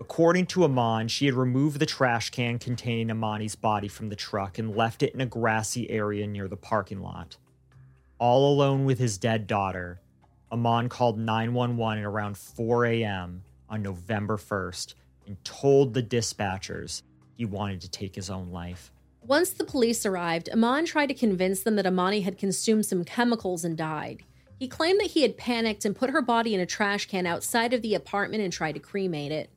According 0.00 0.46
to 0.46 0.60
Eman, 0.60 1.10
she 1.10 1.26
had 1.26 1.34
removed 1.34 1.78
the 1.78 1.84
trash 1.84 2.30
can 2.30 2.58
containing 2.58 3.08
Emani's 3.08 3.54
body 3.54 3.86
from 3.86 4.08
the 4.08 4.16
truck 4.16 4.58
and 4.58 4.74
left 4.74 5.02
it 5.02 5.12
in 5.12 5.20
a 5.20 5.26
grassy 5.26 5.90
area 5.90 6.26
near 6.26 6.48
the 6.48 6.56
parking 6.56 7.02
lot. 7.02 7.36
All 8.18 8.52
alone 8.52 8.86
with 8.86 8.98
his 8.98 9.18
dead 9.18 9.46
daughter, 9.46 10.00
Eman 10.50 10.88
called 10.88 11.18
911 11.18 11.98
at 11.98 12.06
around 12.06 12.38
4 12.38 12.86
a.m. 12.86 13.42
on 13.68 13.82
November 13.82 14.38
1st 14.38 14.94
and 15.26 15.44
told 15.44 15.92
the 15.92 16.02
dispatchers 16.02 17.02
he 17.36 17.44
wanted 17.44 17.82
to 17.82 17.90
take 17.90 18.14
his 18.14 18.30
own 18.30 18.50
life. 18.50 18.90
Once 19.22 19.50
the 19.50 19.64
police 19.64 20.06
arrived, 20.06 20.48
Eman 20.50 20.86
tried 20.86 21.06
to 21.06 21.14
convince 21.14 21.62
them 21.62 21.76
that 21.76 21.84
Emani 21.84 22.22
had 22.22 22.38
consumed 22.38 22.86
some 22.86 23.04
chemicals 23.04 23.66
and 23.66 23.76
died. 23.76 24.24
He 24.58 24.66
claimed 24.66 24.98
that 25.00 25.10
he 25.10 25.22
had 25.22 25.36
panicked 25.36 25.84
and 25.84 25.94
put 25.94 26.10
her 26.10 26.22
body 26.22 26.54
in 26.54 26.60
a 26.60 26.66
trash 26.66 27.06
can 27.06 27.26
outside 27.26 27.74
of 27.74 27.82
the 27.82 27.94
apartment 27.94 28.42
and 28.42 28.52
tried 28.52 28.72
to 28.72 28.80
cremate 28.80 29.30
it. 29.30 29.50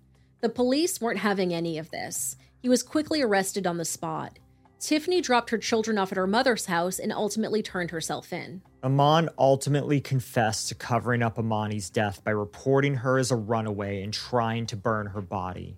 The 0.44 0.50
police 0.50 1.00
weren't 1.00 1.20
having 1.20 1.54
any 1.54 1.78
of 1.78 1.90
this. 1.90 2.36
He 2.62 2.68
was 2.68 2.84
quickly 2.84 3.22
arrested 3.22 3.66
on 3.66 3.78
the 3.78 3.86
spot. 3.86 4.40
Tiffany 4.78 5.22
dropped 5.22 5.52
her 5.52 5.58
children 5.58 5.98
off 5.98 6.12
at 6.12 6.18
her 6.18 6.28
mother's 6.28 6.66
house 6.66 7.00
and 7.00 7.14
ultimately 7.14 7.64
turned 7.64 7.92
herself 7.92 8.34
in. 8.34 8.62
Eman 8.84 9.30
ultimately 9.38 10.02
confessed 10.02 10.68
to 10.68 10.76
covering 10.76 11.24
up 11.24 11.38
Emani's 11.38 11.90
death 11.90 12.22
by 12.26 12.32
reporting 12.32 12.96
her 12.96 13.18
as 13.18 13.32
a 13.32 13.38
runaway 13.38 14.04
and 14.04 14.14
trying 14.14 14.66
to 14.66 14.76
burn 14.76 15.08
her 15.08 15.22
body. 15.22 15.78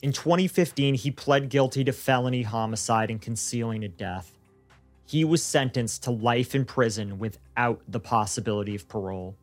In 0.00 0.12
2015, 0.12 0.94
he 0.94 1.10
pled 1.10 1.48
guilty 1.48 1.82
to 1.82 1.92
felony 1.92 2.42
homicide 2.42 3.10
and 3.10 3.20
concealing 3.20 3.82
a 3.82 3.88
death. 3.88 4.38
He 5.06 5.24
was 5.24 5.42
sentenced 5.42 6.04
to 6.04 6.12
life 6.12 6.54
in 6.54 6.66
prison 6.66 7.18
without 7.18 7.82
the 7.88 7.98
possibility 7.98 8.76
of 8.76 8.86
parole. 8.86 9.34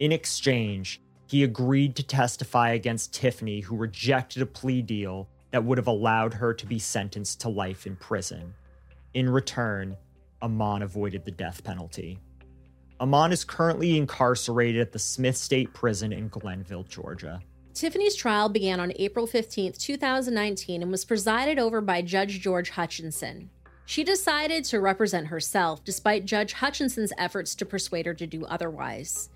In 0.00 0.10
exchange, 0.10 1.00
he 1.26 1.44
agreed 1.44 1.96
to 1.96 2.02
testify 2.02 2.70
against 2.70 3.14
Tiffany, 3.14 3.60
who 3.60 3.76
rejected 3.76 4.42
a 4.42 4.46
plea 4.46 4.82
deal 4.82 5.28
that 5.50 5.64
would 5.64 5.78
have 5.78 5.86
allowed 5.86 6.34
her 6.34 6.52
to 6.52 6.66
be 6.66 6.78
sentenced 6.78 7.40
to 7.40 7.48
life 7.48 7.86
in 7.86 7.96
prison. 7.96 8.54
In 9.14 9.28
return, 9.28 9.96
Eman 10.42 10.82
avoided 10.82 11.24
the 11.24 11.30
death 11.30 11.62
penalty. 11.64 12.18
Eman 13.00 13.32
is 13.32 13.44
currently 13.44 13.96
incarcerated 13.96 14.80
at 14.80 14.92
the 14.92 14.98
Smith 14.98 15.36
State 15.36 15.72
Prison 15.72 16.12
in 16.12 16.30
Glennville, 16.30 16.88
Georgia. 16.88 17.40
Tiffany's 17.72 18.14
trial 18.14 18.48
began 18.48 18.78
on 18.78 18.92
April 18.96 19.26
15, 19.26 19.72
2019, 19.72 20.82
and 20.82 20.90
was 20.90 21.04
presided 21.04 21.58
over 21.58 21.80
by 21.80 22.02
Judge 22.02 22.40
George 22.40 22.70
Hutchinson. 22.70 23.50
She 23.86 24.04
decided 24.04 24.64
to 24.66 24.80
represent 24.80 25.26
herself 25.26 25.84
despite 25.84 26.24
Judge 26.24 26.52
Hutchinson's 26.54 27.12
efforts 27.18 27.54
to 27.56 27.66
persuade 27.66 28.06
her 28.06 28.14
to 28.14 28.26
do 28.26 28.44
otherwise. 28.46 29.28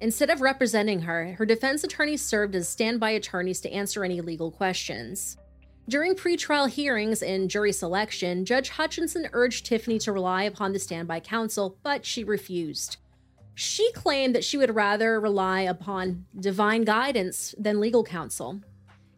Instead 0.00 0.28
of 0.28 0.42
representing 0.42 1.00
her, 1.00 1.32
her 1.38 1.46
defense 1.46 1.82
attorney 1.82 2.16
served 2.16 2.54
as 2.54 2.68
standby 2.68 3.10
attorneys 3.10 3.60
to 3.62 3.72
answer 3.72 4.04
any 4.04 4.20
legal 4.20 4.50
questions. 4.50 5.38
During 5.88 6.14
pretrial 6.14 6.68
hearings 6.68 7.22
and 7.22 7.48
jury 7.48 7.72
selection, 7.72 8.44
Judge 8.44 8.70
Hutchinson 8.70 9.28
urged 9.32 9.64
Tiffany 9.64 9.98
to 10.00 10.12
rely 10.12 10.42
upon 10.42 10.72
the 10.72 10.78
standby 10.78 11.20
counsel, 11.20 11.78
but 11.82 12.04
she 12.04 12.24
refused. 12.24 12.98
She 13.54 13.90
claimed 13.92 14.34
that 14.34 14.44
she 14.44 14.58
would 14.58 14.74
rather 14.74 15.18
rely 15.18 15.62
upon 15.62 16.26
divine 16.38 16.82
guidance 16.82 17.54
than 17.56 17.80
legal 17.80 18.04
counsel. 18.04 18.60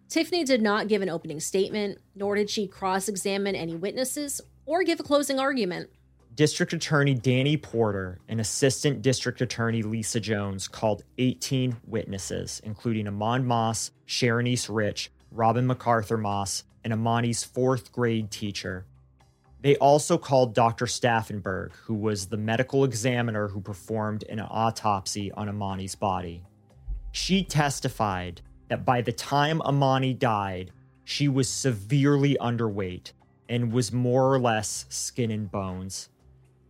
Tiffany 0.08 0.44
did 0.44 0.62
not 0.62 0.88
give 0.88 1.02
an 1.02 1.08
opening 1.08 1.40
statement, 1.40 1.99
nor 2.14 2.37
did 2.37 2.49
she 2.49 2.68
cross 2.68 3.08
examine 3.08 3.56
any 3.56 3.75
witnesses 3.75 4.40
or 4.64 4.85
give 4.85 5.00
a 5.00 5.02
closing 5.02 5.40
argument. 5.40 5.90
District 6.38 6.73
Attorney 6.73 7.14
Danny 7.14 7.57
Porter 7.57 8.21
and 8.28 8.40
Assistant 8.40 9.02
District 9.02 9.40
Attorney 9.40 9.83
Lisa 9.83 10.21
Jones 10.21 10.68
called 10.68 11.02
18 11.18 11.78
witnesses, 11.85 12.61
including 12.62 13.07
Eman 13.07 13.42
Moss, 13.42 13.90
Sharonice 14.07 14.73
Rich, 14.73 15.11
Robin 15.33 15.66
MacArthur 15.66 16.16
Moss, 16.16 16.62
and 16.85 16.92
Emani's 16.92 17.42
fourth 17.42 17.90
grade 17.90 18.30
teacher. 18.30 18.87
They 19.62 19.75
also 19.78 20.16
called 20.16 20.54
Dr. 20.54 20.87
Stauffenberg, 20.87 21.73
who 21.73 21.95
was 21.95 22.28
the 22.28 22.37
medical 22.37 22.85
examiner 22.85 23.48
who 23.48 23.61
performed 23.61 24.22
an 24.29 24.38
autopsy 24.38 25.33
on 25.33 25.48
Emani's 25.48 25.96
body. 25.96 26.44
She 27.11 27.42
testified 27.42 28.42
that 28.68 28.85
by 28.85 29.01
the 29.01 29.11
time 29.11 29.59
Emani 29.64 30.16
died, 30.16 30.70
she 31.03 31.27
was 31.27 31.48
severely 31.48 32.37
underweight 32.40 33.11
and 33.48 33.72
was 33.72 33.92
more 33.92 34.33
or 34.33 34.38
less 34.38 34.87
skin 34.88 35.33
and 35.33 35.51
bones. 35.51 36.11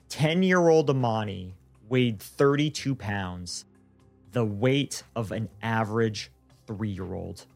10 0.08 0.42
year 0.42 0.68
old 0.68 0.88
Emani 0.88 1.52
weighed 1.88 2.20
32 2.20 2.94
pounds, 2.94 3.64
the 4.32 4.44
weight 4.44 5.02
of 5.14 5.32
an 5.32 5.48
average 5.62 6.30
three 6.66 6.90
year 6.90 7.14
old. 7.14 7.46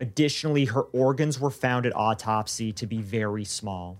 Additionally, 0.00 0.66
her 0.66 0.82
organs 0.82 1.40
were 1.40 1.50
found 1.50 1.86
at 1.86 1.96
autopsy 1.96 2.72
to 2.72 2.86
be 2.86 3.00
very 3.00 3.44
small. 3.44 3.98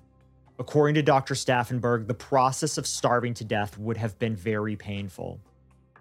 According 0.58 0.94
to 0.96 1.02
Dr. 1.02 1.34
Stauffenberg, 1.34 2.06
the 2.06 2.14
process 2.14 2.78
of 2.78 2.86
starving 2.86 3.34
to 3.34 3.44
death 3.44 3.78
would 3.78 3.96
have 3.96 4.18
been 4.18 4.36
very 4.36 4.76
painful. 4.76 5.40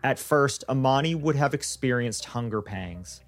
At 0.03 0.19
first, 0.19 0.63
Emani 0.67 1.15
would 1.15 1.35
have 1.35 1.53
experienced 1.53 2.25
hunger 2.25 2.61
pangs. 2.61 3.21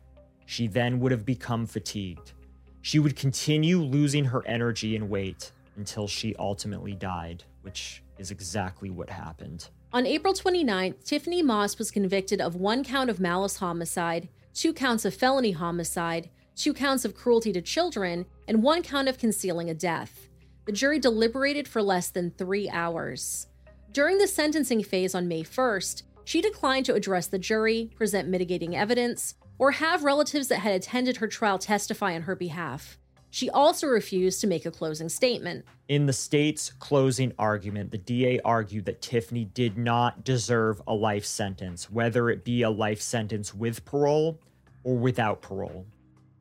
She 0.45 0.67
then 0.67 0.99
would 0.99 1.11
have 1.11 1.25
become 1.25 1.65
fatigued. 1.65 2.33
She 2.81 2.99
would 2.99 3.15
continue 3.15 3.81
losing 3.81 4.25
her 4.25 4.45
energy 4.45 4.95
and 4.95 5.09
weight 5.09 5.51
until 5.77 6.07
she 6.07 6.35
ultimately 6.35 6.93
died, 6.93 7.43
which 7.61 8.03
is 8.17 8.32
exactly 8.32 8.89
what 8.89 9.10
happened. 9.10 9.69
On 9.93 10.06
April 10.06 10.34
29th, 10.34 11.04
Tiffany 11.06 11.41
Moss 11.41 11.78
was 11.78 11.91
convicted 11.91 12.41
of 12.41 12.56
one 12.56 12.84
count 12.84 13.10
of 13.10 13.19
malice 13.19 13.58
homicide, 13.58 14.30
two 14.54 14.73
counts 14.73 15.06
of 15.06 15.13
felony 15.13 15.51
homicide, 15.51 16.30
two 16.56 16.73
counts 16.73 17.06
of 17.06 17.15
cruelty 17.15 17.51
to 17.54 17.62
children, 17.62 18.25
and 18.47 18.63
one 18.63 18.82
count 18.82 19.08
of 19.08 19.17
concealing 19.17 19.69
a 19.69 19.73
death. 19.73 20.30
The 20.65 20.71
jury 20.71 20.99
deliberated 20.99 21.67
for 21.67 21.82
less 21.82 22.10
than 22.10 22.32
three 22.32 22.69
hours. 22.69 23.47
During 23.91 24.17
the 24.17 24.28
sentencing 24.28 24.84
phase 24.84 25.15
on 25.15 25.28
May 25.28 25.43
1st, 25.43 26.04
she 26.25 26.41
declined 26.41 26.86
to 26.88 26.95
address 26.95 27.28
the 27.28 27.39
jury, 27.39 27.91
present 27.95 28.28
mitigating 28.28 28.75
evidence, 28.75 29.36
or 29.58 29.71
have 29.71 30.04
relatives 30.04 30.47
that 30.47 30.60
had 30.60 30.73
attended 30.73 31.17
her 31.17 31.28
trial 31.28 31.60
testify 31.60 32.15
on 32.15 32.23
her 32.23 32.36
behalf. 32.36 32.97
She 33.36 33.50
also 33.50 33.88
refused 33.88 34.39
to 34.39 34.48
make 34.48 34.65
a 34.65 34.71
closing 34.71 35.10
statement. 35.10 35.65
In 35.89 36.06
the 36.06 36.13
state's 36.13 36.69
closing 36.80 37.34
argument, 37.38 37.91
the 37.91 37.98
DA 37.98 38.39
argued 38.45 38.86
that 38.86 39.02
Tiffany 39.02 39.43
did 39.43 39.78
not 39.78 40.24
deserve 40.24 40.82
a 40.88 40.93
life 40.93 41.26
sentence, 41.26 41.91
whether 41.91 42.30
it 42.30 42.45
be 42.45 42.62
a 42.62 42.69
life 42.69 43.02
sentence 43.02 43.54
with 43.54 43.84
parole 43.84 44.39
or 44.86 44.95
without 44.95 45.41
parole. 45.41 45.86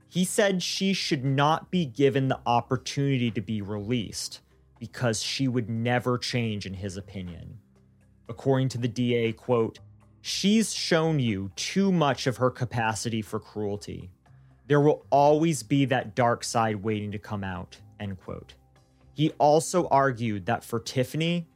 He 0.09 0.24
said 0.24 0.62
she 0.62 0.92
should 0.92 1.24
not 1.24 1.68
be 1.68 1.85
given 1.85 2.28
the 2.28 2.38
opportunity 2.46 3.33
to 3.33 3.40
be 3.40 3.61
released 3.61 4.38
because 4.78 5.20
she 5.20 5.48
would 5.48 5.68
never 5.68 6.16
change 6.16 6.64
in 6.64 6.74
his 6.74 6.96
opinion. 6.96 7.59
According 8.28 8.68
to 8.68 8.78
the 8.78 8.87
DA, 8.87 9.33
quote, 9.33 9.80
she's 10.20 10.72
shown 10.72 11.18
you 11.18 11.50
too 11.57 11.90
much 11.90 12.28
of 12.28 12.37
her 12.37 12.52
capacity 12.52 13.20
for 13.20 13.40
cruelty 13.40 14.12
there 14.66 14.81
will 14.81 15.05
always 15.11 15.62
be 15.62 15.85
that 15.87 16.14
dark 16.14 16.44
side 16.44 16.77
waiting 16.77 17.12
to 17.12 17.18
come 17.18 17.44
out, 17.44 17.77
end 18.00 18.20
quote. 18.20 18.55
He 19.14 19.31
also 19.38 19.87
argued 19.88 20.46
that 20.46 20.64
for 20.64 20.81
Tiffany, 20.81 21.46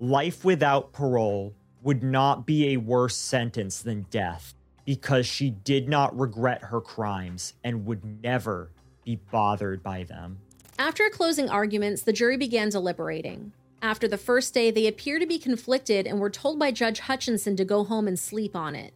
life 0.00 0.44
without 0.44 0.92
parole 0.92 1.54
would 1.82 2.02
not 2.02 2.46
be 2.46 2.72
a 2.72 2.76
worse 2.76 3.16
sentence 3.16 3.80
than 3.80 4.06
death 4.10 4.54
because 4.84 5.26
she 5.26 5.50
did 5.50 5.88
not 5.88 6.16
regret 6.18 6.62
her 6.62 6.80
crimes 6.80 7.54
and 7.64 7.86
would 7.86 8.22
never 8.22 8.70
be 9.04 9.16
bothered 9.30 9.82
by 9.82 10.04
them. 10.04 10.38
After 10.78 11.08
closing 11.08 11.48
arguments, 11.48 12.02
the 12.02 12.12
jury 12.12 12.36
began 12.36 12.68
deliberating. 12.68 13.52
After 13.80 14.08
the 14.08 14.18
first 14.18 14.52
day, 14.52 14.70
they 14.70 14.86
appear 14.86 15.18
to 15.18 15.26
be 15.26 15.38
conflicted 15.38 16.06
and 16.06 16.18
were 16.18 16.30
told 16.30 16.58
by 16.58 16.70
Judge 16.70 17.00
Hutchinson 17.00 17.56
to 17.56 17.64
go 17.64 17.84
home 17.84 18.08
and 18.08 18.18
sleep 18.18 18.54
on 18.54 18.74
it. 18.74 18.92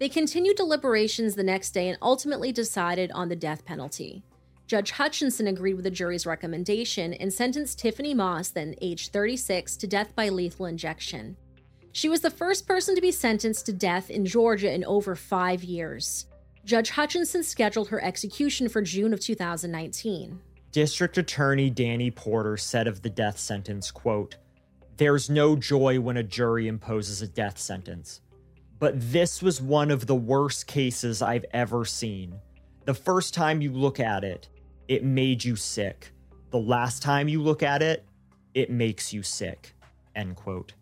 They 0.00 0.08
continued 0.08 0.56
deliberations 0.56 1.34
the 1.34 1.42
next 1.42 1.72
day 1.72 1.90
and 1.90 1.98
ultimately 2.00 2.52
decided 2.52 3.12
on 3.12 3.28
the 3.28 3.36
death 3.36 3.66
penalty. 3.66 4.22
Judge 4.66 4.92
Hutchinson 4.92 5.46
agreed 5.46 5.74
with 5.74 5.84
the 5.84 5.90
jury's 5.90 6.24
recommendation 6.24 7.12
and 7.12 7.30
sentenced 7.30 7.78
Tiffany 7.78 8.14
Moss, 8.14 8.48
then 8.48 8.74
age 8.80 9.10
36, 9.10 9.76
to 9.76 9.86
death 9.86 10.16
by 10.16 10.30
lethal 10.30 10.64
injection. 10.64 11.36
She 11.92 12.08
was 12.08 12.22
the 12.22 12.30
first 12.30 12.66
person 12.66 12.94
to 12.94 13.02
be 13.02 13.12
sentenced 13.12 13.66
to 13.66 13.74
death 13.74 14.08
in 14.08 14.24
Georgia 14.24 14.72
in 14.72 14.86
over 14.86 15.14
five 15.14 15.62
years. 15.62 16.24
Judge 16.64 16.88
Hutchinson 16.88 17.42
scheduled 17.42 17.88
her 17.88 18.02
execution 18.02 18.70
for 18.70 18.80
June 18.80 19.12
of 19.12 19.20
2019. 19.20 20.40
District 20.72 21.18
Attorney 21.18 21.68
Danny 21.68 22.10
Porter 22.10 22.56
said 22.56 22.86
of 22.86 23.02
the 23.02 23.10
death 23.10 23.38
sentence, 23.38 23.90
quote, 23.90 24.36
There's 24.96 25.28
no 25.28 25.56
joy 25.56 26.00
when 26.00 26.16
a 26.16 26.22
jury 26.22 26.68
imposes 26.68 27.20
a 27.20 27.28
death 27.28 27.58
sentence 27.58 28.22
but 28.80 28.94
this 28.96 29.42
was 29.42 29.60
one 29.60 29.90
of 29.90 30.06
the 30.06 30.14
worst 30.14 30.66
cases 30.66 31.22
I've 31.22 31.44
ever 31.52 31.84
seen. 31.84 32.34
The 32.86 32.94
first 32.94 33.34
time 33.34 33.60
you 33.60 33.72
look 33.72 34.00
at 34.00 34.24
it, 34.24 34.48
it 34.88 35.04
made 35.04 35.44
you 35.44 35.54
sick. 35.54 36.10
The 36.50 36.58
last 36.58 37.02
time 37.02 37.28
you 37.28 37.42
look 37.42 37.62
at 37.62 37.82
it, 37.82 38.04
it 38.54 38.70
makes 38.70 39.12
you 39.12 39.22
sick. 39.22 39.74
End 40.16 40.34
quote. 40.34 40.72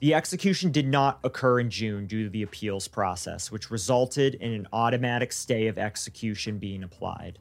The 0.00 0.14
execution 0.14 0.72
did 0.72 0.88
not 0.88 1.20
occur 1.22 1.60
in 1.60 1.70
June 1.70 2.06
due 2.06 2.24
to 2.24 2.30
the 2.30 2.42
appeals 2.42 2.88
process, 2.88 3.52
which 3.52 3.70
resulted 3.70 4.34
in 4.36 4.52
an 4.52 4.66
automatic 4.72 5.32
stay 5.32 5.66
of 5.66 5.78
execution 5.78 6.58
being 6.58 6.82
applied. 6.82 7.38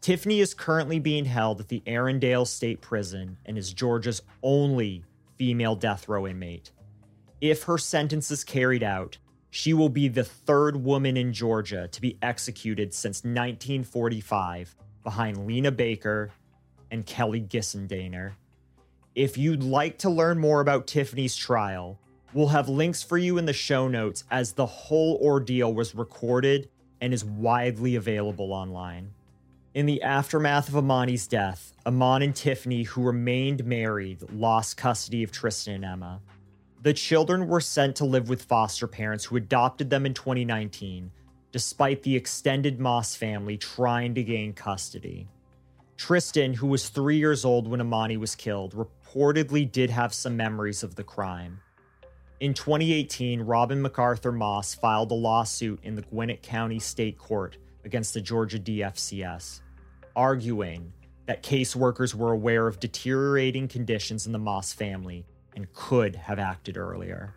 Tiffany 0.00 0.40
is 0.40 0.54
currently 0.54 1.00
being 1.00 1.24
held 1.24 1.60
at 1.60 1.68
the 1.68 1.82
Arrendale 1.86 2.46
State 2.46 2.80
Prison 2.80 3.36
and 3.44 3.58
is 3.58 3.72
Georgia's 3.72 4.22
only 4.42 5.04
female 5.36 5.74
death 5.74 6.08
row 6.08 6.26
inmate. 6.26 6.70
If 7.40 7.64
her 7.64 7.78
sentence 7.78 8.30
is 8.30 8.44
carried 8.44 8.82
out, 8.82 9.18
she 9.50 9.74
will 9.74 9.88
be 9.88 10.08
the 10.08 10.24
third 10.24 10.76
woman 10.76 11.16
in 11.16 11.32
Georgia 11.32 11.88
to 11.88 12.00
be 12.00 12.18
executed 12.22 12.94
since 12.94 13.18
1945, 13.18 14.74
behind 15.04 15.46
Lena 15.46 15.70
Baker 15.70 16.30
and 16.90 17.06
Kelly 17.06 17.40
Gissendaner. 17.40 18.32
If 19.14 19.38
you'd 19.38 19.62
like 19.62 19.98
to 19.98 20.10
learn 20.10 20.38
more 20.38 20.60
about 20.60 20.86
Tiffany's 20.86 21.36
trial, 21.36 21.98
we'll 22.34 22.48
have 22.48 22.68
links 22.68 23.02
for 23.02 23.16
you 23.16 23.38
in 23.38 23.46
the 23.46 23.52
show 23.52 23.88
notes 23.88 24.24
as 24.30 24.52
the 24.52 24.66
whole 24.66 25.18
ordeal 25.22 25.72
was 25.72 25.94
recorded 25.94 26.68
and 27.00 27.14
is 27.14 27.24
widely 27.24 27.96
available 27.96 28.52
online. 28.52 29.12
In 29.74 29.86
the 29.86 30.02
aftermath 30.02 30.68
of 30.68 30.74
Emani's 30.74 31.26
death, 31.26 31.74
Eman 31.84 32.24
and 32.24 32.34
Tiffany, 32.34 32.82
who 32.82 33.02
remained 33.02 33.64
married, 33.64 34.22
lost 34.32 34.76
custody 34.76 35.22
of 35.22 35.32
Tristan 35.32 35.74
and 35.74 35.84
Emma. 35.84 36.20
The 36.86 36.94
children 36.94 37.48
were 37.48 37.60
sent 37.60 37.96
to 37.96 38.04
live 38.04 38.28
with 38.28 38.44
foster 38.44 38.86
parents 38.86 39.24
who 39.24 39.34
adopted 39.34 39.90
them 39.90 40.06
in 40.06 40.14
2019, 40.14 41.10
despite 41.50 42.04
the 42.04 42.14
extended 42.14 42.78
Moss 42.78 43.16
family 43.16 43.56
trying 43.56 44.14
to 44.14 44.22
gain 44.22 44.52
custody. 44.52 45.26
Tristan, 45.96 46.54
who 46.54 46.68
was 46.68 46.88
three 46.88 47.16
years 47.16 47.44
old 47.44 47.66
when 47.66 47.80
Emani 47.80 48.16
was 48.16 48.36
killed, 48.36 48.72
reportedly 48.76 49.68
did 49.68 49.90
have 49.90 50.14
some 50.14 50.36
memories 50.36 50.84
of 50.84 50.94
the 50.94 51.02
crime. 51.02 51.58
In 52.38 52.54
2018, 52.54 53.42
Robin 53.42 53.82
MacArthur 53.82 54.30
Moss 54.30 54.72
filed 54.76 55.10
a 55.10 55.14
lawsuit 55.14 55.80
in 55.82 55.96
the 55.96 56.02
Gwinnett 56.02 56.44
County 56.44 56.78
State 56.78 57.18
Court 57.18 57.56
against 57.84 58.14
the 58.14 58.20
Georgia 58.20 58.60
DFCS, 58.60 59.60
arguing 60.14 60.92
that 61.26 61.42
caseworkers 61.42 62.14
were 62.14 62.30
aware 62.30 62.68
of 62.68 62.78
deteriorating 62.78 63.66
conditions 63.66 64.24
in 64.26 64.30
the 64.30 64.38
Moss 64.38 64.72
family 64.72 65.26
and 65.56 65.72
could 65.72 66.14
have 66.14 66.38
acted 66.38 66.76
earlier. 66.76 67.34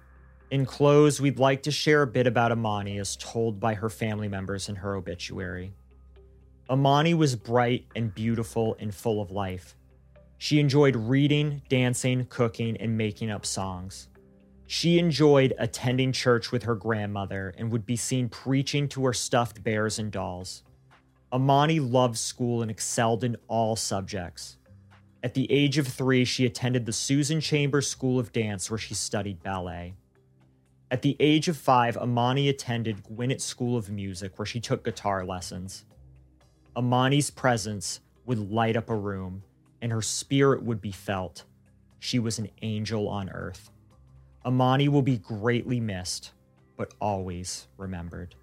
In 0.52 0.66
close, 0.66 1.20
we'd 1.20 1.40
like 1.40 1.64
to 1.64 1.72
share 1.72 2.04
a 2.04 2.08
bit 2.08 2.28
about 2.28 2.52
Emani 2.52 3.00
as 3.00 3.16
told 3.16 3.60
by 3.60 3.74
her 3.74 3.90
family 3.90 4.28
members 4.28 4.70
in 4.70 4.76
her 4.76 4.96
obituary. 4.96 5.74
Emani 6.70 7.16
was 7.16 7.36
bright 7.36 7.86
and 7.96 8.14
beautiful 8.14 8.76
and 8.80 8.94
full 8.94 9.22
of 9.22 9.32
life. 9.32 9.76
She 10.38 10.60
enjoyed 10.60 10.96
reading, 10.96 11.64
dancing, 11.68 12.26
cooking, 12.26 12.78
and 12.78 12.98
making 12.98 13.32
up 13.32 13.46
songs. 13.46 14.08
She 14.68 15.00
enjoyed 15.00 15.56
attending 15.58 16.12
church 16.12 16.52
with 16.52 16.64
her 16.64 16.76
grandmother 16.76 17.56
and 17.58 17.72
would 17.72 17.88
be 17.88 17.96
seen 17.96 18.30
preaching 18.30 18.88
to 18.90 19.06
her 19.06 19.14
stuffed 19.14 19.64
bears 19.64 19.98
and 19.98 20.12
dolls. 20.12 20.62
Emani 21.34 21.80
loved 21.80 22.18
school 22.18 22.62
and 22.62 22.70
excelled 22.70 23.24
in 23.24 23.36
all 23.48 23.76
subjects. 23.76 24.58
At 25.22 25.34
the 25.34 25.52
age 25.52 25.78
of 25.78 25.88
three, 25.88 26.24
she 26.24 26.46
attended 26.46 26.86
the 26.86 26.94
Susan 26.94 27.42
Chambers 27.42 27.90
School 27.90 28.20
of 28.20 28.32
Dance, 28.32 28.72
where 28.72 28.78
she 28.78 28.94
studied 28.94 29.44
ballet. 29.44 29.96
At 30.90 31.02
the 31.02 31.18
age 31.20 31.50
of 31.50 31.58
five, 31.58 31.98
Emani 31.98 32.50
attended 32.50 33.04
Gwinnett 33.04 33.42
School 33.42 33.76
of 33.76 33.90
Music, 33.90 34.40
where 34.40 34.46
she 34.46 34.62
took 34.62 34.84
guitar 34.84 35.26
lessons. 35.26 35.86
Emani's 36.76 37.30
presence 37.32 38.00
would 38.26 38.52
light 38.52 38.78
up 38.78 38.90
a 38.90 38.96
room, 38.96 39.44
and 39.82 39.92
her 39.92 40.02
spirit 40.02 40.64
would 40.64 40.80
be 40.80 40.92
felt. 40.92 41.44
She 42.00 42.18
was 42.18 42.40
an 42.40 42.50
angel 42.62 43.10
on 43.10 43.30
earth. 43.30 43.72
Emani 44.46 44.88
will 44.88 45.02
be 45.02 45.18
greatly 45.18 45.82
missed, 45.82 46.32
but 46.78 46.94
always 47.02 47.68
remembered. 47.78 48.36